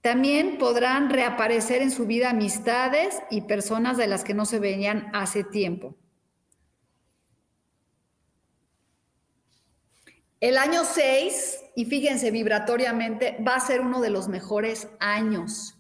También 0.00 0.56
podrán 0.56 1.10
reaparecer 1.10 1.82
en 1.82 1.90
su 1.90 2.06
vida 2.06 2.30
amistades 2.30 3.20
y 3.30 3.42
personas 3.42 3.98
de 3.98 4.06
las 4.06 4.24
que 4.24 4.32
no 4.32 4.46
se 4.46 4.60
veían 4.60 5.10
hace 5.12 5.44
tiempo. 5.44 5.94
El 10.40 10.56
año 10.56 10.84
6 10.84 11.64
y 11.74 11.84
fíjense, 11.84 12.30
vibratoriamente 12.30 13.36
va 13.46 13.56
a 13.56 13.60
ser 13.60 13.82
uno 13.82 14.00
de 14.00 14.08
los 14.08 14.28
mejores 14.28 14.88
años. 15.00 15.78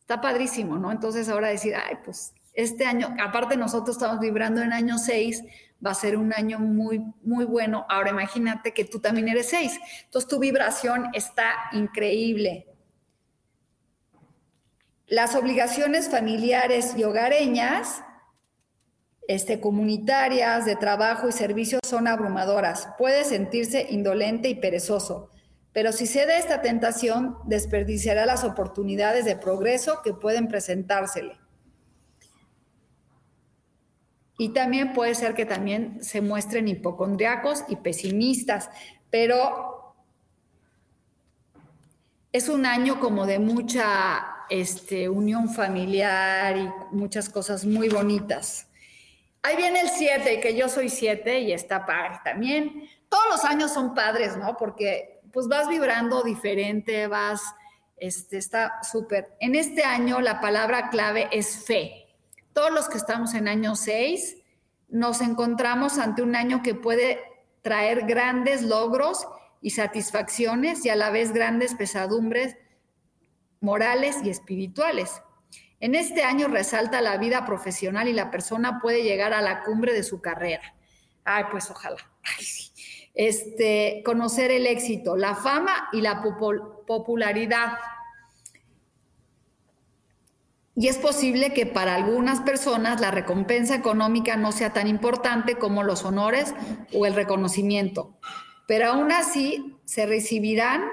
Está 0.00 0.20
padrísimo, 0.20 0.76
¿no? 0.76 0.92
Entonces 0.92 1.30
ahora 1.30 1.48
decir, 1.48 1.74
ay, 1.74 1.96
pues 2.04 2.34
este 2.58 2.86
año, 2.86 3.14
aparte 3.20 3.56
nosotros 3.56 3.96
estamos 3.96 4.18
vibrando 4.18 4.60
en 4.62 4.72
año 4.72 4.98
6, 4.98 5.44
va 5.84 5.92
a 5.92 5.94
ser 5.94 6.16
un 6.16 6.32
año 6.32 6.58
muy, 6.58 7.04
muy 7.22 7.44
bueno. 7.44 7.86
Ahora 7.88 8.10
imagínate 8.10 8.74
que 8.74 8.84
tú 8.84 8.98
también 8.98 9.28
eres 9.28 9.50
6. 9.50 9.78
Entonces 10.06 10.28
tu 10.28 10.40
vibración 10.40 11.06
está 11.14 11.52
increíble. 11.70 12.66
Las 15.06 15.36
obligaciones 15.36 16.08
familiares 16.08 16.94
y 16.96 17.04
hogareñas, 17.04 18.02
este, 19.28 19.60
comunitarias, 19.60 20.66
de 20.66 20.74
trabajo 20.74 21.28
y 21.28 21.32
servicios 21.32 21.80
son 21.86 22.08
abrumadoras. 22.08 22.88
Puede 22.98 23.22
sentirse 23.22 23.86
indolente 23.88 24.48
y 24.48 24.56
perezoso, 24.56 25.30
pero 25.72 25.92
si 25.92 26.08
cede 26.08 26.38
esta 26.38 26.60
tentación, 26.60 27.36
desperdiciará 27.44 28.26
las 28.26 28.42
oportunidades 28.42 29.24
de 29.26 29.36
progreso 29.36 30.02
que 30.02 30.12
pueden 30.12 30.48
presentársele. 30.48 31.38
Y 34.40 34.50
también 34.50 34.92
puede 34.92 35.16
ser 35.16 35.34
que 35.34 35.44
también 35.44 36.02
se 36.02 36.20
muestren 36.20 36.68
hipocondriacos 36.68 37.64
y 37.68 37.74
pesimistas, 37.74 38.70
pero 39.10 39.96
es 42.32 42.48
un 42.48 42.64
año 42.64 43.00
como 43.00 43.26
de 43.26 43.40
mucha 43.40 44.24
este, 44.48 45.08
unión 45.08 45.52
familiar 45.52 46.56
y 46.56 46.70
muchas 46.92 47.28
cosas 47.28 47.64
muy 47.64 47.88
bonitas. 47.88 48.68
Ahí 49.42 49.56
viene 49.56 49.80
el 49.80 49.88
7, 49.88 50.38
que 50.40 50.56
yo 50.56 50.68
soy 50.68 50.88
7 50.88 51.40
y 51.40 51.52
está 51.52 51.84
padre 51.84 52.20
también. 52.22 52.88
Todos 53.08 53.24
los 53.30 53.44
años 53.44 53.72
son 53.72 53.92
padres, 53.92 54.36
¿no? 54.36 54.56
Porque 54.56 55.20
pues 55.32 55.48
vas 55.48 55.68
vibrando 55.68 56.22
diferente, 56.22 57.08
vas, 57.08 57.42
este, 57.96 58.38
está 58.38 58.84
súper. 58.84 59.36
En 59.40 59.56
este 59.56 59.82
año 59.82 60.20
la 60.20 60.40
palabra 60.40 60.90
clave 60.90 61.28
es 61.32 61.64
fe 61.66 62.07
todos 62.58 62.72
los 62.72 62.88
que 62.88 62.98
estamos 62.98 63.34
en 63.34 63.46
año 63.46 63.76
6, 63.76 64.36
nos 64.88 65.20
encontramos 65.20 65.96
ante 65.96 66.22
un 66.22 66.34
año 66.34 66.60
que 66.60 66.74
puede 66.74 67.22
traer 67.62 68.04
grandes 68.04 68.62
logros 68.62 69.28
y 69.62 69.70
satisfacciones 69.70 70.84
y 70.84 70.88
a 70.88 70.96
la 70.96 71.10
vez 71.10 71.32
grandes 71.32 71.76
pesadumbres 71.76 72.56
morales 73.60 74.16
y 74.24 74.30
espirituales. 74.30 75.22
En 75.78 75.94
este 75.94 76.24
año 76.24 76.48
resalta 76.48 77.00
la 77.00 77.16
vida 77.16 77.46
profesional 77.46 78.08
y 78.08 78.12
la 78.12 78.28
persona 78.32 78.80
puede 78.80 79.04
llegar 79.04 79.34
a 79.34 79.40
la 79.40 79.62
cumbre 79.62 79.92
de 79.92 80.02
su 80.02 80.20
carrera. 80.20 80.74
Ay, 81.24 81.44
pues 81.52 81.70
ojalá. 81.70 82.10
Este, 83.14 84.02
conocer 84.04 84.50
el 84.50 84.66
éxito, 84.66 85.16
la 85.16 85.36
fama 85.36 85.90
y 85.92 86.00
la 86.00 86.22
popularidad 86.88 87.78
y 90.80 90.86
es 90.86 90.96
posible 90.96 91.52
que 91.52 91.66
para 91.66 91.96
algunas 91.96 92.40
personas 92.42 93.00
la 93.00 93.10
recompensa 93.10 93.74
económica 93.74 94.36
no 94.36 94.52
sea 94.52 94.72
tan 94.72 94.86
importante 94.86 95.56
como 95.56 95.82
los 95.82 96.04
honores 96.04 96.54
o 96.94 97.04
el 97.04 97.14
reconocimiento, 97.14 98.16
pero 98.68 98.92
aún 98.92 99.10
así 99.10 99.76
se 99.86 100.06
recibirán 100.06 100.84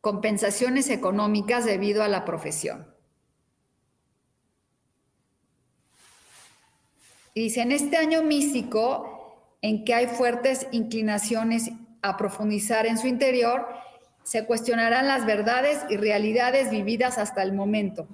compensaciones 0.00 0.90
económicas 0.90 1.64
debido 1.64 2.04
a 2.04 2.08
la 2.08 2.24
profesión. 2.24 2.94
Y 7.34 7.42
dice, 7.42 7.62
en 7.62 7.72
este 7.72 7.96
año 7.96 8.22
místico, 8.22 9.56
en 9.60 9.84
que 9.84 9.92
hay 9.92 10.06
fuertes 10.06 10.68
inclinaciones 10.70 11.72
a 12.00 12.16
profundizar 12.16 12.86
en 12.86 12.96
su 12.96 13.08
interior, 13.08 13.66
se 14.28 14.44
cuestionarán 14.44 15.08
las 15.08 15.24
verdades 15.24 15.86
y 15.88 15.96
realidades 15.96 16.68
vividas 16.68 17.16
hasta 17.16 17.42
el 17.42 17.54
momento 17.54 18.06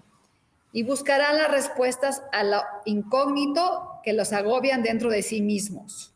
y 0.71 0.85
buscarán 0.85 1.39
las 1.39 1.51
respuestas 1.51 2.23
a 2.31 2.45
lo 2.45 2.63
incógnito 2.85 3.99
que 4.05 4.13
los 4.13 4.33
agobian 4.33 4.85
dentro 4.85 5.11
de 5.11 5.23
sí 5.23 5.43
mismos. 5.43 6.15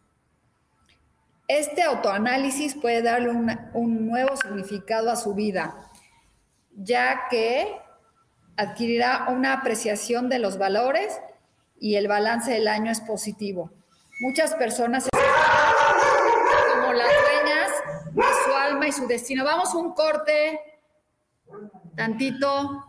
Este 1.48 1.82
autoanálisis 1.82 2.76
puede 2.76 3.02
darle 3.02 3.30
un 3.30 4.06
nuevo 4.06 4.36
significado 4.36 5.10
a 5.10 5.16
su 5.16 5.34
vida, 5.34 5.90
ya 6.76 7.22
que 7.28 7.80
adquirirá 8.56 9.26
una 9.30 9.52
apreciación 9.52 10.28
de 10.28 10.38
los 10.38 10.58
valores 10.58 11.20
y 11.80 11.96
el 11.96 12.06
balance 12.06 12.52
del 12.52 12.68
año 12.68 12.92
es 12.92 13.00
positivo. 13.00 13.72
Muchas 14.20 14.54
personas 14.54 15.08
su 18.24 18.52
alma 18.54 18.88
y 18.88 18.92
su 18.92 19.06
destino. 19.06 19.44
Vamos 19.44 19.74
un 19.74 19.92
corte, 19.94 20.60
tantito. 21.96 22.84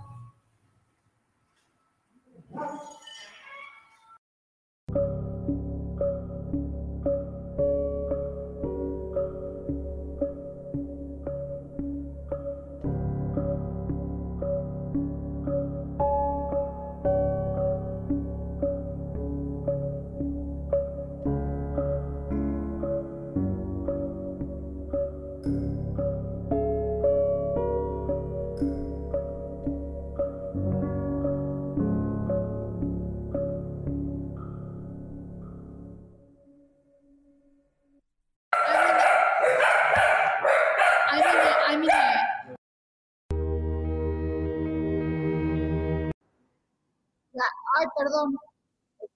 Perdón. 48.10 48.36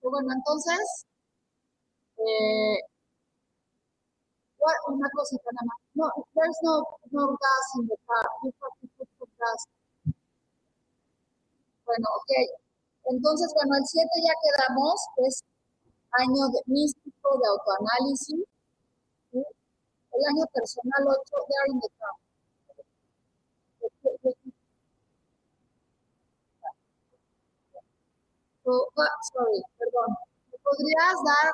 Bueno, 0.01 0.33
entonces, 0.33 1.05
eh, 2.17 2.79
una 4.87 5.09
cosita 5.15 5.49
nada 5.51 5.65
más. 5.65 5.77
No, 5.95 6.25
there's 6.33 6.59
no, 6.63 6.83
no 7.11 7.27
gas 7.27 7.65
in 7.79 7.87
the 7.87 7.97
car. 8.07 8.25
You 8.43 8.53
have 8.61 8.75
to 8.81 9.05
put 9.19 9.29
gas. 9.37 9.67
Bueno, 11.85 12.07
ok. 12.15 12.31
Entonces, 13.05 13.51
bueno, 13.55 13.75
el 13.75 13.85
7 13.85 14.09
ya 14.23 14.33
quedamos, 14.39 14.95
es 15.27 15.43
año 16.11 16.47
de, 16.49 16.61
místico 16.67 17.37
de 17.37 17.47
autoanálisis. 17.49 18.45
El 19.33 20.25
año 20.29 20.45
personal 20.53 21.07
8, 21.07 21.45
there 21.49 21.71
in 21.73 21.79
the 21.79 21.89
car. 21.99 22.22
Ah, 28.65 29.19
sorry, 29.33 29.59
perdón. 29.77 30.15
¿Me 30.51 30.57
podrías 30.63 31.15
dar 31.19 31.51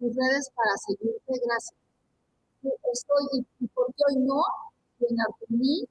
mis 0.00 0.16
redes 0.16 0.50
para 0.56 0.74
seguirte? 0.76 1.32
Gracias. 1.46 1.74
Estoy, 2.92 3.46
y 3.60 3.66
por 3.68 3.86
qué 3.94 4.02
hoy 4.10 4.16
no, 4.26 4.42
y 4.98 5.06
en 5.06 5.20
Artemis, 5.20 5.86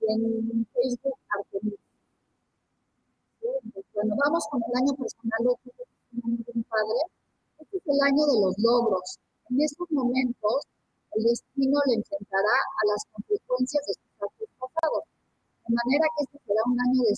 y 0.00 0.12
en 0.12 0.66
Facebook 0.72 1.18
Artemis. 1.36 1.74
Bueno, 3.94 4.14
vamos 4.14 4.46
con 4.48 4.62
el 4.62 4.76
año 4.76 4.94
personal 4.94 5.42
de 5.42 6.52
un 6.54 6.62
padre. 6.62 7.00
Este 7.58 7.78
es 7.78 7.86
el 7.86 8.00
año 8.00 8.26
de 8.26 8.40
los 8.40 8.54
logros. 8.58 9.18
En 9.50 9.60
estos 9.60 9.90
momentos, 9.90 10.62
el 11.16 11.24
destino 11.24 11.80
le 11.86 11.94
enfrentará 11.94 12.54
a 12.54 12.82
las 12.86 13.02
consecuencias 13.10 13.84
de 13.86 13.94
sus 13.94 14.22
actos 14.22 14.48
pasados. 14.54 15.02
De 15.66 15.74
manera 15.74 16.06
que 16.16 16.24
este 16.24 16.38
será 16.46 16.62
un 16.64 16.78
año 16.78 17.02
de 17.02 17.14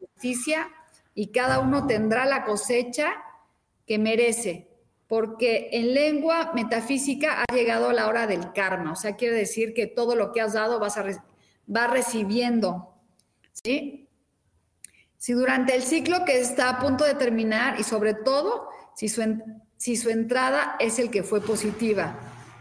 justicia 0.00 0.72
y 1.14 1.28
cada 1.28 1.60
uno 1.60 1.86
tendrá 1.86 2.26
la 2.26 2.44
cosecha 2.44 3.12
que 3.86 3.98
merece, 3.98 4.68
porque 5.06 5.68
en 5.72 5.94
lengua 5.94 6.52
metafísica 6.54 7.42
ha 7.42 7.54
llegado 7.54 7.92
la 7.92 8.08
hora 8.08 8.26
del 8.26 8.52
karma, 8.52 8.92
o 8.92 8.96
sea, 8.96 9.16
quiere 9.16 9.36
decir 9.36 9.74
que 9.74 9.86
todo 9.86 10.16
lo 10.16 10.32
que 10.32 10.40
has 10.40 10.54
dado 10.54 10.80
vas 10.80 10.96
a 10.96 11.04
va 11.74 11.86
recibiendo, 11.86 12.94
¿sí? 13.52 14.08
Si 15.16 15.32
durante 15.32 15.74
el 15.74 15.82
ciclo 15.82 16.24
que 16.24 16.38
está 16.38 16.68
a 16.68 16.78
punto 16.80 17.04
de 17.04 17.14
terminar 17.14 17.80
y 17.80 17.84
sobre 17.84 18.12
todo 18.12 18.68
si 18.94 19.08
su, 19.08 19.22
si 19.78 19.96
su 19.96 20.10
entrada 20.10 20.76
es 20.78 20.98
el 20.98 21.10
que 21.10 21.22
fue 21.22 21.40
positiva, 21.40 22.18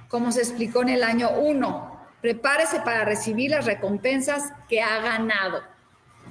como 0.08 0.32
se 0.32 0.42
explicó 0.42 0.82
en 0.82 0.90
el 0.90 1.04
año 1.04 1.32
1, 1.40 1.94
prepárese 2.22 2.80
para 2.80 3.04
recibir 3.04 3.52
las 3.52 3.66
recompensas 3.66 4.54
que 4.70 4.82
ha 4.82 5.02
ganado. 5.02 5.73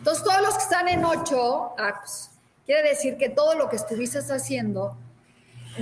Entonces, 0.03 0.25
todos 0.25 0.43
los 0.43 0.55
que 0.57 0.65
están 0.65 0.89
en 0.89 1.05
8, 1.05 1.75
ah, 1.79 1.95
pues, 2.01 2.33
quiere 2.67 2.89
decir 2.89 3.17
que 3.17 3.29
todo 3.29 3.55
lo 3.55 3.69
que 3.69 3.77
estuviste 3.77 4.19
haciendo 4.19 4.97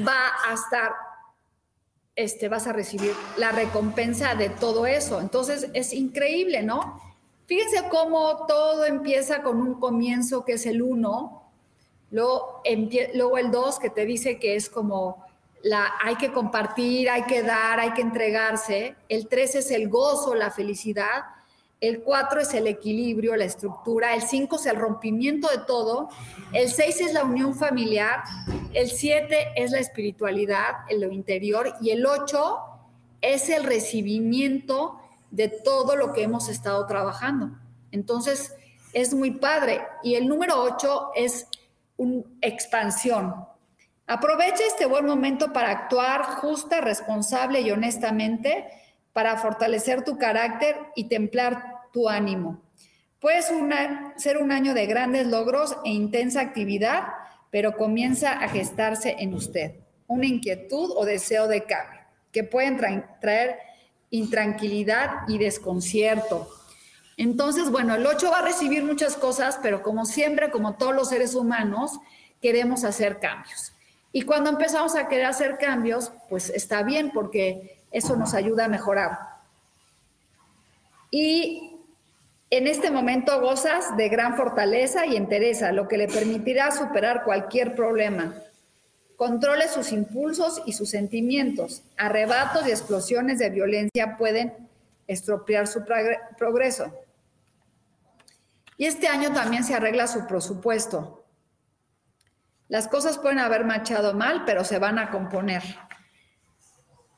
va 0.07 0.33
a 0.47 0.53
estar 0.53 0.93
este, 2.17 2.51
vas 2.51 2.67
a 2.67 2.75
recibir 2.75 3.15
la 3.39 3.51
recompensa 3.51 4.35
de 4.35 4.51
todo 4.51 4.85
eso. 4.85 5.23
Entonces 5.23 5.71
es 5.73 5.95
increíble, 5.95 6.63
¿no? 6.63 7.01
Fíjense 7.47 7.89
cómo 7.89 8.45
todo 8.47 8.85
empieza 8.85 9.43
con 9.43 9.59
un 9.59 9.81
comienzo 9.81 10.45
que 10.45 10.53
es 10.53 10.67
el 10.67 10.83
uno, 10.83 11.51
luego, 12.11 12.63
luego 13.15 13.39
el 13.39 13.51
dos 13.51 13.79
que 13.79 13.89
te 13.89 14.05
dice 14.05 14.39
que 14.39 14.55
es 14.55 14.69
como 14.69 15.25
la, 15.63 15.95
hay 16.05 16.17
que 16.17 16.31
compartir, 16.31 17.09
hay 17.09 17.23
que 17.23 17.43
dar, 17.43 17.81
hay 17.81 17.93
que 17.93 18.03
entregarse. 18.03 18.97
El 19.09 19.27
tres 19.27 19.55
es 19.55 19.71
el 19.71 19.89
gozo, 19.89 20.35
la 20.35 20.51
felicidad. 20.51 21.23
El 21.81 22.03
4 22.03 22.41
es 22.43 22.53
el 22.53 22.67
equilibrio, 22.67 23.35
la 23.37 23.45
estructura. 23.45 24.15
El 24.15 24.21
5 24.21 24.57
es 24.57 24.67
el 24.67 24.77
rompimiento 24.77 25.49
de 25.49 25.65
todo. 25.67 26.11
El 26.53 26.69
6 26.69 27.01
es 27.01 27.13
la 27.15 27.25
unión 27.25 27.55
familiar. 27.55 28.23
El 28.75 28.91
7 28.91 29.53
es 29.57 29.71
la 29.71 29.79
espiritualidad, 29.79 30.85
en 30.89 31.01
lo 31.01 31.11
interior. 31.11 31.75
Y 31.81 31.91
el 31.91 32.05
8 32.05 32.59
es 33.23 33.49
el 33.49 33.65
recibimiento 33.65 35.01
de 35.31 35.49
todo 35.49 35.97
lo 35.97 36.13
que 36.13 36.23
hemos 36.23 36.51
estado 36.51 36.87
trabajando. 36.87 37.51
Entonces, 37.93 38.55
es 38.93 39.15
muy 39.15 39.31
padre. 39.31 39.81
Y 40.03 40.17
el 40.17 40.29
número 40.29 40.63
8 40.63 41.13
es 41.15 41.47
una 41.97 42.25
expansión. 42.43 43.47
Aprovecha 44.07 44.65
este 44.67 44.87
buen 44.87 45.07
momento 45.07 45.53
para 45.53 45.71
actuar 45.71 46.25
justa, 46.41 46.81
responsable 46.81 47.61
y 47.61 47.71
honestamente 47.71 48.67
para 49.13 49.37
fortalecer 49.37 50.05
tu 50.05 50.19
carácter 50.19 50.77
y 50.95 51.09
templar 51.09 51.81
tu 51.93 52.09
ánimo. 52.09 52.63
Puede 53.21 53.43
ser 54.17 54.39
un 54.39 54.53
año 54.53 54.75
de 54.75 54.87
grandes 54.87 55.27
logros 55.27 55.77
e 55.85 55.91
intensa 55.91 56.41
actividad, 56.41 57.09
pero 57.51 57.77
comienza 57.77 58.33
a 58.33 58.49
gestarse 58.49 59.17
en 59.19 59.35
usted 59.35 59.75
una 60.07 60.27
inquietud 60.27 60.93
o 60.97 61.05
deseo 61.05 61.47
de 61.47 61.65
cambio 61.65 62.01
que 62.33 62.45
pueden 62.45 62.79
traer 63.21 63.59
intranquilidad 64.11 65.29
y 65.29 65.39
desconcierto. 65.39 66.49
Entonces, 67.17 67.71
bueno, 67.71 67.95
el 67.95 68.07
8 68.07 68.31
va 68.31 68.39
a 68.39 68.45
recibir 68.45 68.83
muchas 68.83 69.17
cosas, 69.17 69.59
pero 69.63 69.83
como 69.83 70.07
siempre, 70.07 70.51
como 70.51 70.77
todos 70.77 70.95
los 70.95 71.11
seres 71.11 71.35
humanos, 71.35 71.99
queremos 72.41 72.85
hacer 72.85 73.19
cambios. 73.19 73.73
Y 74.13 74.23
cuando 74.23 74.51
empezamos 74.51 74.97
a 74.97 75.07
querer 75.09 75.27
hacer 75.27 75.59
cambios, 75.59 76.13
pues 76.29 76.51
está 76.51 76.83
bien 76.83 77.11
porque 77.13 77.80
eso 77.91 78.17
nos 78.17 78.35
ayuda 78.35 78.67
a 78.67 78.69
mejorar. 78.69 79.19
Y 81.11 81.77
en 82.51 82.67
este 82.67 82.91
momento 82.91 83.41
gozas 83.41 83.97
de 83.97 84.09
gran 84.09 84.37
fortaleza 84.37 85.07
y 85.07 85.17
entereza, 85.17 85.73
lo 85.73 85.89
que 85.89 85.99
le 85.99 86.09
permitirá 86.09 86.71
superar 86.71 87.25
cualquier 87.25 87.75
problema. 87.75 88.35
Controle 89.17 89.69
sus 89.69 89.93
impulsos 89.93 90.63
y 90.67 90.73
sus 90.73 90.91
sentimientos. 90.91 91.83
Arrebatos 91.97 92.67
y 92.67 92.71
explosiones 92.71 93.39
de 93.39 93.51
violencia 93.51 94.17
pueden 94.17 94.53
estropear 95.07 95.67
su 95.67 95.85
progreso. 96.39 96.93
Y 98.77 98.87
este 98.87 99.09
año 99.09 99.33
también 99.33 99.63
se 99.63 99.75
arregla 99.75 100.07
su 100.07 100.27
presupuesto. 100.27 101.25
Las 102.69 102.89
cosas 102.89 103.19
pueden 103.19 103.41
haber 103.41 103.65
marchado 103.65 104.15
mal, 104.15 104.45
pero 104.47 104.65
se 104.65 104.79
van 104.79 104.99
a 104.99 105.11
componer. 105.11 105.63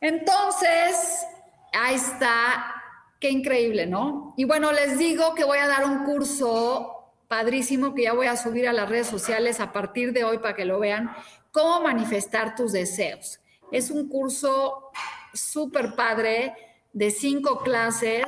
Entonces, 0.02 1.24
ahí 1.72 1.94
está, 1.94 2.74
qué 3.20 3.30
increíble, 3.30 3.86
¿no? 3.86 4.34
Y 4.36 4.44
bueno, 4.44 4.72
les 4.72 4.98
digo 4.98 5.32
que 5.36 5.44
voy 5.44 5.58
a 5.58 5.68
dar 5.68 5.84
un 5.84 6.04
curso 6.04 7.14
padrísimo 7.28 7.94
que 7.94 8.02
ya 8.02 8.12
voy 8.12 8.26
a 8.26 8.36
subir 8.36 8.66
a 8.66 8.72
las 8.72 8.88
redes 8.88 9.06
sociales 9.06 9.60
a 9.60 9.72
partir 9.72 10.12
de 10.12 10.24
hoy 10.24 10.38
para 10.38 10.56
que 10.56 10.64
lo 10.64 10.80
vean, 10.80 11.12
cómo 11.52 11.82
manifestar 11.82 12.56
tus 12.56 12.72
deseos. 12.72 13.38
Es 13.70 13.92
un 13.92 14.08
curso 14.08 14.90
súper 15.32 15.94
padre 15.94 16.52
de 16.92 17.12
cinco 17.12 17.60
clases 17.60 18.24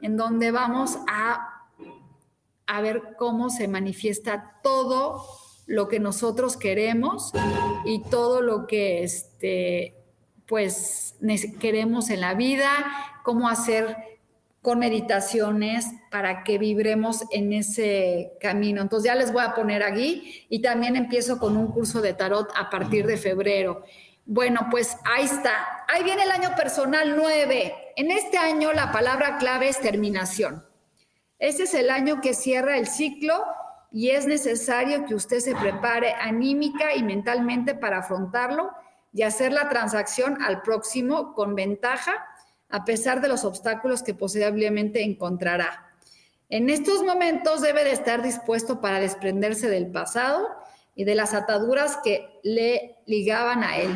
en 0.00 0.16
donde 0.16 0.50
vamos 0.50 0.98
a, 1.08 1.68
a 2.66 2.80
ver 2.80 3.14
cómo 3.16 3.48
se 3.48 3.68
manifiesta 3.68 4.58
todo 4.60 5.24
lo 5.66 5.86
que 5.86 6.00
nosotros 6.00 6.56
queremos 6.56 7.32
y 7.84 8.02
todo 8.10 8.42
lo 8.42 8.66
que 8.66 9.04
este, 9.04 10.01
pues 10.52 11.16
queremos 11.60 12.10
en 12.10 12.20
la 12.20 12.34
vida, 12.34 12.68
cómo 13.22 13.48
hacer 13.48 13.96
con 14.60 14.80
meditaciones 14.80 15.86
para 16.10 16.44
que 16.44 16.58
vibremos 16.58 17.24
en 17.30 17.54
ese 17.54 18.34
camino. 18.38 18.82
Entonces 18.82 19.06
ya 19.06 19.14
les 19.14 19.32
voy 19.32 19.44
a 19.44 19.54
poner 19.54 19.82
aquí 19.82 20.44
y 20.50 20.60
también 20.60 20.94
empiezo 20.94 21.38
con 21.38 21.56
un 21.56 21.68
curso 21.68 22.02
de 22.02 22.12
tarot 22.12 22.50
a 22.54 22.68
partir 22.68 23.06
de 23.06 23.16
febrero. 23.16 23.82
Bueno, 24.26 24.68
pues 24.70 24.94
ahí 25.06 25.24
está. 25.24 25.86
Ahí 25.88 26.04
viene 26.04 26.24
el 26.24 26.30
año 26.30 26.54
personal 26.54 27.14
9. 27.16 27.74
En 27.96 28.10
este 28.10 28.36
año 28.36 28.74
la 28.74 28.92
palabra 28.92 29.38
clave 29.38 29.70
es 29.70 29.80
terminación. 29.80 30.66
Este 31.38 31.62
es 31.62 31.72
el 31.72 31.88
año 31.88 32.20
que 32.20 32.34
cierra 32.34 32.76
el 32.76 32.88
ciclo 32.88 33.42
y 33.90 34.10
es 34.10 34.26
necesario 34.26 35.06
que 35.06 35.14
usted 35.14 35.38
se 35.38 35.54
prepare 35.54 36.12
anímica 36.20 36.94
y 36.94 37.02
mentalmente 37.02 37.74
para 37.74 38.00
afrontarlo 38.00 38.70
y 39.12 39.22
hacer 39.22 39.52
la 39.52 39.68
transacción 39.68 40.42
al 40.42 40.62
próximo 40.62 41.34
con 41.34 41.54
ventaja 41.54 42.26
a 42.68 42.84
pesar 42.84 43.20
de 43.20 43.28
los 43.28 43.44
obstáculos 43.44 44.02
que 44.02 44.14
posiblemente 44.14 45.02
encontrará. 45.02 45.92
En 46.48 46.70
estos 46.70 47.02
momentos 47.04 47.60
debe 47.60 47.84
de 47.84 47.92
estar 47.92 48.22
dispuesto 48.22 48.80
para 48.80 48.98
desprenderse 48.98 49.68
del 49.68 49.90
pasado 49.90 50.48
y 50.94 51.04
de 51.04 51.14
las 51.14 51.34
ataduras 51.34 51.98
que 52.02 52.28
le 52.42 52.96
ligaban 53.06 53.62
a 53.62 53.76
él. 53.78 53.90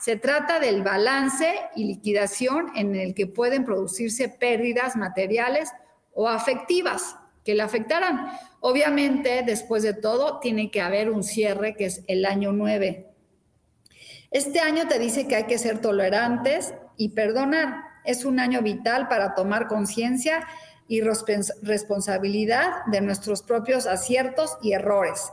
Se 0.00 0.16
trata 0.16 0.60
del 0.60 0.82
balance 0.82 1.54
y 1.74 1.84
liquidación 1.84 2.70
en 2.74 2.94
el 2.94 3.14
que 3.14 3.26
pueden 3.26 3.64
producirse 3.64 4.28
pérdidas 4.28 4.96
materiales 4.96 5.70
o 6.12 6.28
afectivas 6.28 7.16
que 7.44 7.54
le 7.54 7.62
afectarán. 7.62 8.30
Obviamente, 8.60 9.42
después 9.44 9.82
de 9.82 9.94
todo, 9.94 10.40
tiene 10.40 10.70
que 10.70 10.80
haber 10.80 11.10
un 11.10 11.22
cierre 11.22 11.76
que 11.76 11.86
es 11.86 12.02
el 12.08 12.24
año 12.24 12.52
9. 12.52 13.05
Este 14.30 14.60
año 14.60 14.88
te 14.88 14.98
dice 14.98 15.26
que 15.26 15.36
hay 15.36 15.44
que 15.44 15.58
ser 15.58 15.80
tolerantes 15.80 16.74
y 16.96 17.10
perdonar. 17.10 17.84
Es 18.04 18.24
un 18.24 18.40
año 18.40 18.62
vital 18.62 19.08
para 19.08 19.34
tomar 19.34 19.68
conciencia 19.68 20.46
y 20.88 21.00
responsabilidad 21.00 22.84
de 22.86 23.00
nuestros 23.00 23.42
propios 23.42 23.86
aciertos 23.86 24.56
y 24.62 24.72
errores. 24.72 25.32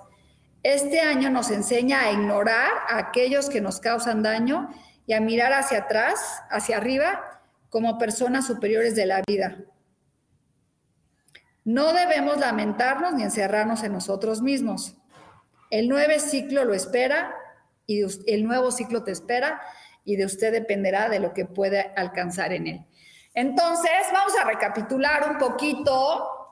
Este 0.64 1.02
año 1.02 1.30
nos 1.30 1.52
enseña 1.52 2.02
a 2.02 2.12
ignorar 2.12 2.72
a 2.90 2.98
aquellos 2.98 3.50
que 3.50 3.62
nos 3.62 3.80
causan 3.80 4.24
daño 4.24 4.70
y 5.06 5.14
a 5.14 5.22
mirar 5.22 5.54
hacia 5.54 5.80
atrás, 5.80 6.42
hacia 6.50 6.78
arriba, 6.78 7.42
como 7.70 7.98
personas 7.98 8.48
superiores 8.48 8.96
de 8.96 9.06
la 9.06 9.22
vida. 9.28 9.58
No 11.66 11.94
debemos 11.94 12.40
lamentarnos 12.40 13.14
ni 13.14 13.24
encerrarnos 13.24 13.84
en 13.84 13.94
nosotros 13.94 14.42
mismos. 14.42 14.96
El 15.70 15.90
nuevo 15.90 16.20
ciclo 16.20 16.66
lo 16.66 16.74
espera 16.74 17.36
y 17.86 18.04
el 18.28 18.46
nuevo 18.46 18.72
ciclo 18.72 19.04
te 19.04 19.12
espera 19.12 19.62
y 20.06 20.16
de 20.16 20.26
usted 20.26 20.52
dependerá 20.52 21.10
de 21.10 21.20
lo 21.20 21.34
que 21.34 21.46
puede 21.46 21.94
alcanzar 21.96 22.54
en 22.54 22.68
él. 22.68 22.86
Entonces, 23.34 23.92
vamos 24.12 24.34
a 24.38 24.46
recapitular 24.46 25.30
un 25.32 25.38
poquito 25.38 26.50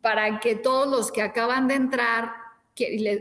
para 0.00 0.38
que 0.40 0.54
todos 0.56 0.88
los 0.88 1.10
que 1.10 1.22
acaban 1.22 1.68
de 1.68 1.74
entrar, 1.74 2.32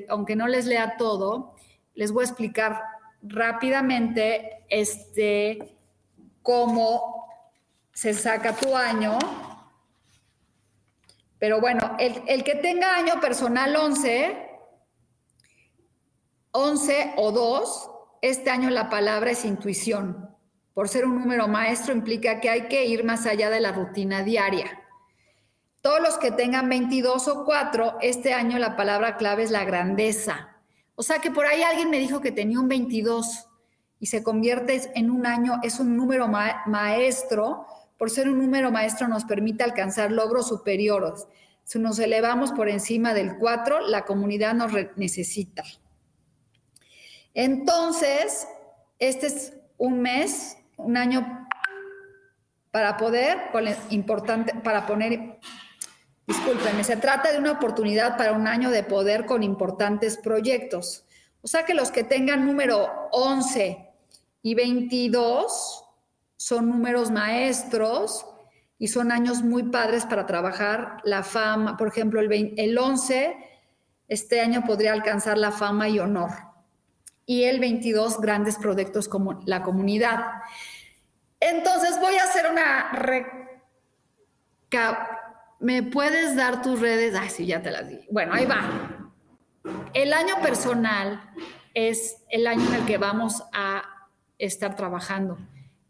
aunque 0.10 0.36
no 0.36 0.48
les 0.48 0.66
lea 0.66 0.96
todo, 0.98 1.56
les 1.96 2.12
voy 2.12 2.24
a 2.24 2.28
explicar 2.28 2.82
rápidamente 3.22 4.64
este, 4.70 5.76
cómo 6.42 7.28
se 7.94 8.14
saca 8.14 8.56
tu 8.56 8.76
año. 8.76 9.18
Pero 11.40 11.60
bueno, 11.60 11.96
el, 12.00 12.22
el 12.28 12.44
que 12.44 12.56
tenga 12.56 12.96
año 12.96 13.20
personal 13.20 13.76
11, 13.76 14.49
11 16.52 17.14
o 17.18 17.32
2, 17.32 17.92
este 18.24 18.50
año 18.50 18.72
la 18.72 18.90
palabra 18.90 19.30
es 19.30 19.46
intuición. 19.46 20.36
Por 20.74 20.90
ser 20.90 21.06
un 21.06 21.20
número 21.20 21.48
maestro 21.48 21.94
implica 21.94 22.40
que 22.40 22.50
hay 22.50 22.68
que 22.68 22.86
ir 22.86 23.04
más 23.04 23.28
allá 23.28 23.52
de 23.52 23.60
la 23.60 23.72
rutina 23.72 24.24
diaria. 24.24 24.66
Todos 25.82 26.02
los 26.02 26.18
que 26.18 26.32
tengan 26.32 26.68
22 26.68 27.28
o 27.28 27.46
4, 27.46 27.98
este 28.02 28.34
año 28.34 28.58
la 28.58 28.76
palabra 28.76 29.16
clave 29.16 29.44
es 29.44 29.52
la 29.52 29.64
grandeza. 29.64 30.58
O 30.96 31.04
sea 31.04 31.20
que 31.20 31.30
por 31.30 31.46
ahí 31.46 31.62
alguien 31.62 31.92
me 31.92 32.00
dijo 32.00 32.20
que 32.20 32.32
tenía 32.32 32.60
un 32.60 32.68
22 32.68 33.48
y 34.00 34.08
se 34.08 34.24
convierte 34.24 34.92
en 34.96 35.12
un 35.12 35.28
año, 35.28 35.60
es 35.62 35.80
un 35.80 35.96
número 35.96 36.28
maestro. 36.28 37.68
Por 37.98 38.10
ser 38.10 38.28
un 38.28 38.40
número 38.40 38.72
maestro 38.72 39.08
nos 39.08 39.24
permite 39.24 39.64
alcanzar 39.64 40.12
logros 40.12 40.48
superiores. 40.48 41.28
Si 41.64 41.78
nos 41.78 42.00
elevamos 42.00 42.52
por 42.54 42.70
encima 42.70 43.14
del 43.14 43.38
4, 43.38 43.82
la 43.88 44.06
comunidad 44.06 44.56
nos 44.56 44.72
necesita. 44.96 45.64
Entonces, 47.34 48.48
este 48.98 49.28
es 49.28 49.54
un 49.78 50.02
mes, 50.02 50.58
un 50.78 50.98
año 50.98 51.48
para 52.72 52.98
poder, 52.98 53.50
importante, 53.90 54.54
para 54.56 54.86
poner, 54.86 55.40
discúlpenme, 56.28 56.84
se 56.84 56.98
trata 56.98 57.32
de 57.32 57.40
una 57.40 57.54
oportunidad 57.54 58.18
para 58.18 58.34
un 58.34 58.48
año 58.48 58.70
de 58.70 58.84
poder 58.84 59.26
con 59.26 59.42
importantes 59.42 60.18
proyectos. 60.18 61.06
O 61.42 61.48
sea 61.48 61.66
que 61.66 61.74
los 61.74 61.92
que 61.92 62.04
tengan 62.04 62.46
número 62.46 63.10
11 63.12 63.90
y 64.44 64.56
22, 64.56 65.86
son 66.40 66.70
números 66.70 67.12
maestros 67.12 68.26
y 68.78 68.88
son 68.88 69.12
años 69.12 69.44
muy 69.44 69.64
padres 69.64 70.06
para 70.06 70.26
trabajar 70.26 70.98
la 71.04 71.24
fama. 71.24 71.76
Por 71.76 71.90
ejemplo, 71.90 72.22
el, 72.22 72.54
el 72.58 72.78
11, 72.78 73.36
este 74.08 74.40
año 74.40 74.64
podría 74.66 74.94
alcanzar 74.94 75.38
la 75.38 75.52
fama 75.52 75.90
y 75.90 76.00
honor. 76.00 76.30
Y 77.30 77.44
el 77.44 77.60
22, 77.60 78.22
grandes 78.22 78.58
proyectos 78.58 79.08
como 79.08 79.40
la 79.46 79.62
comunidad. 79.62 80.26
Entonces 81.40 82.00
voy 82.00 82.16
a 82.16 82.24
hacer 82.24 82.50
una 82.50 82.90
¿Me 85.60 85.84
puedes 85.84 86.36
dar 86.36 86.64
tus 86.64 86.80
redes? 86.80 87.14
Ay, 87.14 87.30
sí, 87.30 87.46
ya 87.46 87.62
te 87.62 87.70
las 87.70 87.88
di. 87.88 88.00
Bueno, 88.10 88.34
ahí 88.34 88.48
va. 88.48 89.12
El 89.94 90.12
año 90.12 90.42
personal 90.42 91.22
es 91.76 92.24
el 92.32 92.48
año 92.48 92.68
en 92.70 92.74
el 92.74 92.86
que 92.88 92.98
vamos 92.98 93.44
a 93.54 93.84
estar 94.40 94.76
trabajando. 94.76 95.38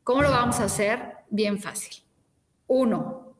¿Cómo 0.04 0.24
lo 0.24 0.32
vamos 0.32 0.60
a 0.60 0.66
hacer? 0.66 1.20
Bien 1.30 1.58
fácil. 1.58 2.04
Uno, 2.68 3.38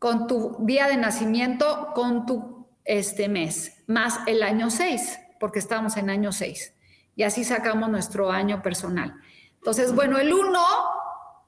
con 0.00 0.26
tu 0.26 0.56
día 0.66 0.88
de 0.88 0.96
nacimiento, 0.96 1.92
con 1.94 2.26
tu 2.26 2.66
este 2.84 3.28
mes, 3.28 3.84
más 3.86 4.18
el 4.26 4.42
año 4.42 4.68
6, 4.68 5.16
porque 5.38 5.60
estamos 5.60 5.96
en 5.96 6.10
año 6.10 6.32
6. 6.32 6.74
Y 7.18 7.24
así 7.24 7.42
sacamos 7.42 7.90
nuestro 7.90 8.30
año 8.30 8.62
personal. 8.62 9.12
Entonces, 9.56 9.92
bueno, 9.92 10.18
el 10.18 10.32
1, 10.32 10.60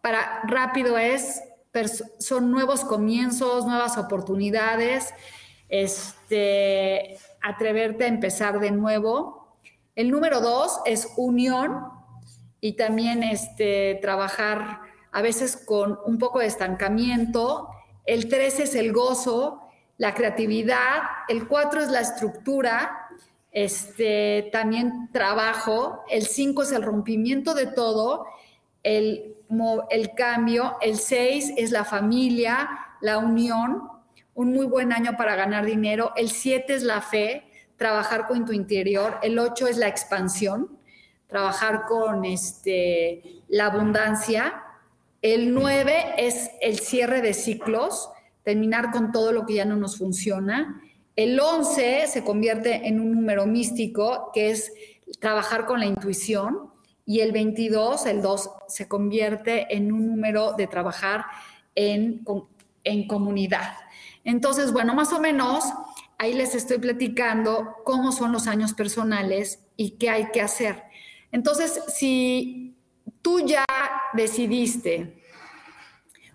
para 0.02 0.42
rápido 0.48 0.98
es, 0.98 1.44
son 2.18 2.50
nuevos 2.50 2.84
comienzos, 2.84 3.66
nuevas 3.66 3.96
oportunidades, 3.96 5.14
este, 5.68 7.16
atreverte 7.40 8.02
a 8.02 8.08
empezar 8.08 8.58
de 8.58 8.72
nuevo. 8.72 9.58
El 9.94 10.10
número 10.10 10.40
2 10.40 10.80
es 10.86 11.12
unión 11.16 11.84
y 12.60 12.72
también 12.72 13.22
este, 13.22 14.00
trabajar 14.02 14.80
a 15.12 15.22
veces 15.22 15.56
con 15.56 16.00
un 16.04 16.18
poco 16.18 16.40
de 16.40 16.46
estancamiento. 16.46 17.68
El 18.06 18.28
3 18.28 18.58
es 18.58 18.74
el 18.74 18.92
gozo, 18.92 19.60
la 19.98 20.14
creatividad. 20.14 21.02
El 21.28 21.46
4 21.46 21.82
es 21.82 21.90
la 21.90 22.00
estructura, 22.00 22.99
este, 23.52 24.48
también 24.52 25.10
trabajo. 25.12 26.02
El 26.08 26.26
5 26.26 26.62
es 26.62 26.72
el 26.72 26.82
rompimiento 26.82 27.54
de 27.54 27.66
todo, 27.66 28.26
el, 28.82 29.36
el 29.90 30.14
cambio. 30.14 30.76
El 30.80 30.96
6 30.96 31.54
es 31.56 31.70
la 31.70 31.84
familia, 31.84 32.68
la 33.00 33.18
unión. 33.18 33.88
Un 34.34 34.52
muy 34.52 34.66
buen 34.66 34.92
año 34.92 35.16
para 35.16 35.34
ganar 35.34 35.66
dinero. 35.66 36.12
El 36.16 36.30
7 36.30 36.74
es 36.74 36.82
la 36.82 37.00
fe, 37.00 37.44
trabajar 37.76 38.26
con 38.26 38.44
tu 38.44 38.52
interior. 38.52 39.18
El 39.22 39.38
8 39.38 39.66
es 39.66 39.76
la 39.76 39.88
expansión, 39.88 40.78
trabajar 41.26 41.84
con 41.86 42.24
este, 42.24 43.42
la 43.48 43.66
abundancia. 43.66 44.62
El 45.20 45.52
9 45.52 46.14
es 46.16 46.50
el 46.62 46.78
cierre 46.78 47.20
de 47.20 47.34
ciclos, 47.34 48.08
terminar 48.42 48.90
con 48.90 49.12
todo 49.12 49.32
lo 49.32 49.44
que 49.44 49.54
ya 49.54 49.64
no 49.64 49.76
nos 49.76 49.98
funciona. 49.98 50.80
El 51.22 51.38
11 51.38 52.06
se 52.06 52.24
convierte 52.24 52.88
en 52.88 52.98
un 52.98 53.12
número 53.12 53.44
místico, 53.44 54.30
que 54.32 54.50
es 54.52 54.72
trabajar 55.18 55.66
con 55.66 55.78
la 55.78 55.84
intuición. 55.84 56.72
Y 57.04 57.20
el 57.20 57.32
22, 57.32 58.06
el 58.06 58.22
2, 58.22 58.50
se 58.68 58.88
convierte 58.88 59.76
en 59.76 59.92
un 59.92 60.06
número 60.06 60.54
de 60.54 60.66
trabajar 60.66 61.26
en, 61.74 62.24
en 62.84 63.06
comunidad. 63.06 63.74
Entonces, 64.24 64.72
bueno, 64.72 64.94
más 64.94 65.12
o 65.12 65.20
menos 65.20 65.64
ahí 66.16 66.32
les 66.32 66.54
estoy 66.54 66.78
platicando 66.78 67.76
cómo 67.84 68.12
son 68.12 68.32
los 68.32 68.46
años 68.46 68.72
personales 68.72 69.60
y 69.76 69.98
qué 69.98 70.08
hay 70.08 70.30
que 70.30 70.40
hacer. 70.40 70.84
Entonces, 71.32 71.82
si 71.88 72.74
tú 73.20 73.40
ya 73.40 73.66
decidiste, 74.14 75.20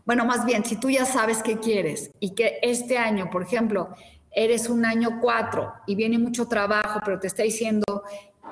bueno, 0.05 0.25
más 0.25 0.45
bien, 0.45 0.63
si 0.63 0.75
tú 0.75 0.91
ya 0.91 1.05
sabes 1.05 1.41
qué 1.41 1.57
quieres 1.57 2.11
y 2.19 2.35
que 2.35 2.59
este 2.61 2.99
año, 2.99 3.31
por 3.31 3.41
ejemplo, 3.41 3.95
eres 4.35 4.69
un 4.69 4.85
año 4.85 5.19
cuatro 5.21 5.73
y 5.87 5.95
viene 5.95 6.19
mucho 6.19 6.47
trabajo, 6.47 6.99
pero 7.03 7.19
te 7.19 7.27
está 7.27 7.43
diciendo 7.43 8.03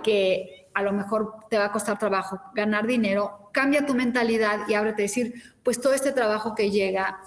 que 0.01 0.69
a 0.73 0.81
lo 0.81 0.93
mejor 0.93 1.35
te 1.49 1.57
va 1.57 1.65
a 1.65 1.71
costar 1.71 1.99
trabajo 1.99 2.39
ganar 2.55 2.87
dinero, 2.87 3.49
cambia 3.51 3.85
tu 3.85 3.93
mentalidad 3.93 4.67
y 4.67 4.73
ábrete 4.73 5.03
a 5.03 5.05
decir, 5.05 5.43
pues 5.61 5.79
todo 5.79 5.93
este 5.93 6.13
trabajo 6.13 6.55
que 6.55 6.71
llega 6.71 7.19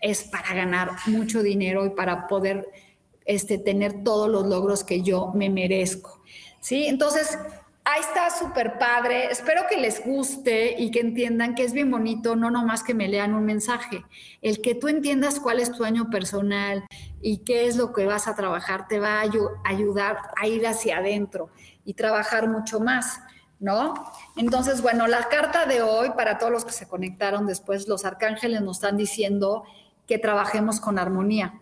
es 0.00 0.24
para 0.24 0.54
ganar 0.54 0.90
mucho 1.06 1.42
dinero 1.42 1.86
y 1.86 1.90
para 1.90 2.28
poder 2.28 2.68
este, 3.24 3.58
tener 3.58 4.04
todos 4.04 4.28
los 4.28 4.46
logros 4.46 4.84
que 4.84 5.02
yo 5.02 5.32
me 5.34 5.48
merezco. 5.48 6.22
¿Sí? 6.60 6.86
Entonces, 6.86 7.38
Ahí 7.88 8.00
está 8.00 8.30
súper 8.30 8.78
padre. 8.78 9.30
Espero 9.30 9.62
que 9.70 9.76
les 9.76 10.04
guste 10.04 10.74
y 10.76 10.90
que 10.90 10.98
entiendan 10.98 11.54
que 11.54 11.62
es 11.62 11.72
bien 11.72 11.88
bonito, 11.88 12.34
no 12.34 12.50
nomás 12.50 12.82
que 12.82 12.94
me 12.94 13.06
lean 13.06 13.32
un 13.32 13.44
mensaje. 13.44 14.04
El 14.42 14.60
que 14.60 14.74
tú 14.74 14.88
entiendas 14.88 15.38
cuál 15.38 15.60
es 15.60 15.70
tu 15.70 15.84
año 15.84 16.10
personal 16.10 16.84
y 17.22 17.44
qué 17.44 17.68
es 17.68 17.76
lo 17.76 17.92
que 17.92 18.04
vas 18.04 18.26
a 18.26 18.34
trabajar 18.34 18.88
te 18.88 18.98
va 18.98 19.20
a 19.20 19.70
ayudar 19.70 20.18
a 20.36 20.48
ir 20.48 20.66
hacia 20.66 20.98
adentro 20.98 21.48
y 21.84 21.94
trabajar 21.94 22.48
mucho 22.48 22.80
más, 22.80 23.20
¿no? 23.60 23.94
Entonces, 24.34 24.82
bueno, 24.82 25.06
la 25.06 25.28
carta 25.28 25.64
de 25.64 25.80
hoy, 25.80 26.10
para 26.16 26.38
todos 26.38 26.50
los 26.50 26.64
que 26.64 26.72
se 26.72 26.88
conectaron 26.88 27.46
después, 27.46 27.86
los 27.86 28.04
arcángeles 28.04 28.62
nos 28.62 28.78
están 28.78 28.96
diciendo 28.96 29.62
que 30.08 30.18
trabajemos 30.18 30.80
con 30.80 30.98
armonía 30.98 31.60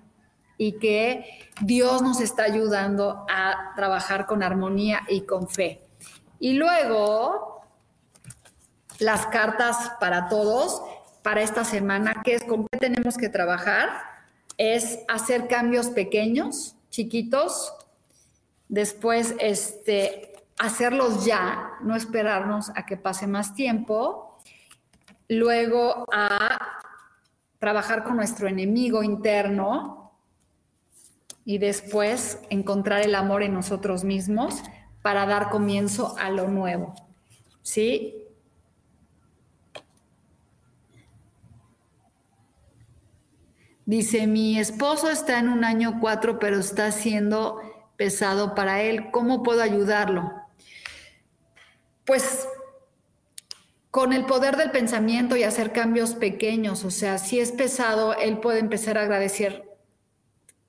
y 0.56 0.78
que 0.78 1.50
Dios 1.60 2.00
nos 2.00 2.22
está 2.22 2.44
ayudando 2.44 3.26
a 3.28 3.74
trabajar 3.76 4.24
con 4.24 4.42
armonía 4.42 5.02
y 5.10 5.26
con 5.26 5.48
fe. 5.48 5.83
Y 6.38 6.54
luego, 6.54 7.62
las 8.98 9.26
cartas 9.26 9.92
para 10.00 10.28
todos, 10.28 10.82
para 11.22 11.42
esta 11.42 11.64
semana, 11.64 12.22
que 12.24 12.34
es 12.34 12.44
con 12.44 12.66
qué 12.68 12.78
tenemos 12.78 13.16
que 13.16 13.28
trabajar, 13.28 13.90
es 14.58 15.00
hacer 15.08 15.48
cambios 15.48 15.88
pequeños, 15.88 16.76
chiquitos, 16.90 17.74
después 18.68 19.34
este, 19.40 20.34
hacerlos 20.58 21.24
ya, 21.24 21.72
no 21.82 21.96
esperarnos 21.96 22.70
a 22.74 22.86
que 22.86 22.96
pase 22.96 23.26
más 23.26 23.54
tiempo, 23.54 24.38
luego 25.28 26.04
a 26.12 26.80
trabajar 27.58 28.04
con 28.04 28.16
nuestro 28.16 28.48
enemigo 28.48 29.02
interno. 29.02 30.12
Y 31.46 31.58
después 31.58 32.38
encontrar 32.48 33.02
el 33.02 33.14
amor 33.14 33.42
en 33.42 33.52
nosotros 33.52 34.02
mismos 34.02 34.62
para 35.04 35.26
dar 35.26 35.50
comienzo 35.50 36.16
a 36.18 36.30
lo 36.30 36.48
nuevo. 36.48 36.94
¿Sí? 37.60 38.14
Dice, 43.84 44.26
mi 44.26 44.58
esposo 44.58 45.10
está 45.10 45.38
en 45.40 45.50
un 45.50 45.62
año 45.62 45.98
cuatro, 46.00 46.38
pero 46.38 46.58
está 46.58 46.90
siendo 46.90 47.60
pesado 47.98 48.54
para 48.54 48.80
él. 48.80 49.10
¿Cómo 49.10 49.42
puedo 49.42 49.60
ayudarlo? 49.60 50.32
Pues 52.06 52.48
con 53.90 54.14
el 54.14 54.24
poder 54.24 54.56
del 54.56 54.70
pensamiento 54.70 55.36
y 55.36 55.42
hacer 55.42 55.72
cambios 55.72 56.14
pequeños. 56.14 56.82
O 56.82 56.90
sea, 56.90 57.18
si 57.18 57.40
es 57.40 57.52
pesado, 57.52 58.14
él 58.14 58.38
puede 58.38 58.60
empezar 58.60 58.96
a 58.96 59.02
agradecer 59.02 59.63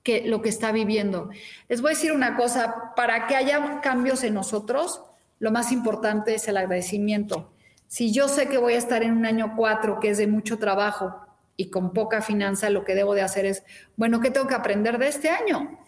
que 0.06 0.22
lo 0.22 0.44
que 0.44 0.50
está 0.50 0.72
viviendo. 0.72 1.30
Les 1.68 1.82
voy 1.82 1.92
a 1.92 1.96
decir 1.96 2.12
una 2.12 2.38
cosa, 2.38 2.94
para 2.96 3.26
que 3.26 3.36
haya 3.36 3.82
cambios 3.82 4.24
en 4.24 4.36
nosotros, 4.36 5.02
lo 5.40 5.52
más 5.52 5.72
importante 5.72 6.36
es 6.36 6.48
el 6.48 6.58
agradecimiento. 6.58 7.52
Si 7.88 8.14
yo 8.14 8.28
sé 8.28 8.48
que 8.48 8.60
voy 8.60 8.74
a 8.74 8.78
estar 8.78 9.02
en 9.02 9.18
un 9.18 9.26
año 9.26 9.56
cuatro, 9.58 10.00
que 10.00 10.12
es 10.12 10.20
de 10.20 10.28
mucho 10.28 10.60
trabajo 10.60 11.16
y 11.58 11.72
con 11.72 11.92
poca 11.92 12.22
finanza, 12.22 12.70
lo 12.70 12.86
que 12.86 12.94
debo 12.94 13.16
de 13.16 13.24
hacer 13.24 13.48
es, 13.48 13.64
bueno, 13.98 14.22
¿qué 14.22 14.30
tengo 14.30 14.46
que 14.46 14.54
aprender 14.54 15.00
de 15.00 15.08
este 15.08 15.30
año? 15.30 15.80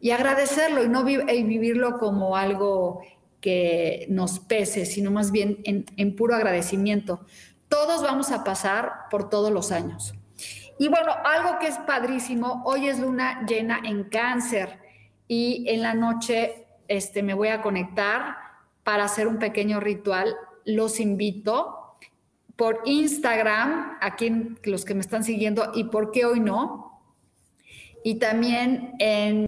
Y 0.00 0.12
agradecerlo 0.12 0.84
y 0.84 0.88
no 0.88 1.02
vivirlo 1.02 1.98
como 1.98 2.36
algo 2.36 3.02
que 3.40 4.06
nos 4.08 4.38
pese, 4.38 4.86
sino 4.86 5.10
más 5.10 5.32
bien 5.32 5.58
en, 5.64 5.84
en 5.96 6.14
puro 6.14 6.36
agradecimiento. 6.36 7.26
Todos 7.68 8.04
vamos 8.04 8.30
a 8.30 8.44
pasar 8.44 9.08
por 9.10 9.28
todos 9.28 9.50
los 9.50 9.72
años. 9.72 10.14
Y 10.84 10.88
bueno, 10.88 11.12
algo 11.24 11.58
que 11.58 11.68
es 11.68 11.78
padrísimo, 11.78 12.62
hoy 12.66 12.88
es 12.88 12.98
luna 12.98 13.46
llena 13.48 13.80
en 13.82 14.04
cáncer 14.04 14.80
y 15.26 15.64
en 15.66 15.80
la 15.80 15.94
noche 15.94 16.66
este, 16.88 17.22
me 17.22 17.32
voy 17.32 17.48
a 17.48 17.62
conectar 17.62 18.36
para 18.82 19.04
hacer 19.04 19.26
un 19.26 19.38
pequeño 19.38 19.80
ritual. 19.80 20.36
Los 20.66 21.00
invito 21.00 21.96
por 22.56 22.82
Instagram, 22.84 23.96
aquí 24.02 24.30
los 24.64 24.84
que 24.84 24.92
me 24.92 25.00
están 25.00 25.24
siguiendo, 25.24 25.72
y 25.74 25.84
por 25.84 26.10
qué 26.10 26.26
hoy 26.26 26.40
no. 26.40 27.00
Y 28.04 28.16
también 28.16 28.92
en 28.98 29.46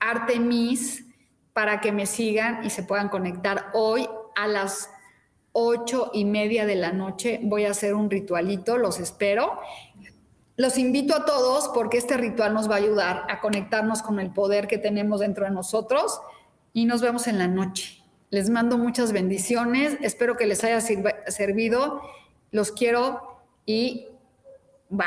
Artemis 0.00 1.06
para 1.52 1.80
que 1.80 1.92
me 1.92 2.06
sigan 2.06 2.64
y 2.64 2.70
se 2.70 2.82
puedan 2.82 3.10
conectar 3.10 3.70
hoy 3.74 4.08
a 4.34 4.48
las 4.48 4.90
ocho 5.52 6.10
y 6.12 6.24
media 6.24 6.66
de 6.66 6.74
la 6.74 6.92
noche. 6.92 7.38
Voy 7.44 7.64
a 7.64 7.70
hacer 7.70 7.94
un 7.94 8.10
ritualito, 8.10 8.76
los 8.76 8.98
espero. 8.98 9.60
Los 10.56 10.78
invito 10.78 11.16
a 11.16 11.24
todos 11.24 11.68
porque 11.74 11.98
este 11.98 12.16
ritual 12.16 12.54
nos 12.54 12.70
va 12.70 12.74
a 12.74 12.78
ayudar 12.78 13.26
a 13.28 13.40
conectarnos 13.40 14.02
con 14.02 14.20
el 14.20 14.30
poder 14.30 14.68
que 14.68 14.78
tenemos 14.78 15.20
dentro 15.20 15.44
de 15.44 15.50
nosotros 15.50 16.20
y 16.72 16.84
nos 16.84 17.02
vemos 17.02 17.26
en 17.26 17.38
la 17.38 17.48
noche. 17.48 18.04
Les 18.30 18.50
mando 18.50 18.78
muchas 18.78 19.12
bendiciones, 19.12 19.96
espero 20.00 20.36
que 20.36 20.46
les 20.46 20.62
haya 20.64 20.80
servido. 20.80 22.02
Los 22.52 22.70
quiero 22.70 23.42
y 23.66 24.06
bye. 24.90 25.06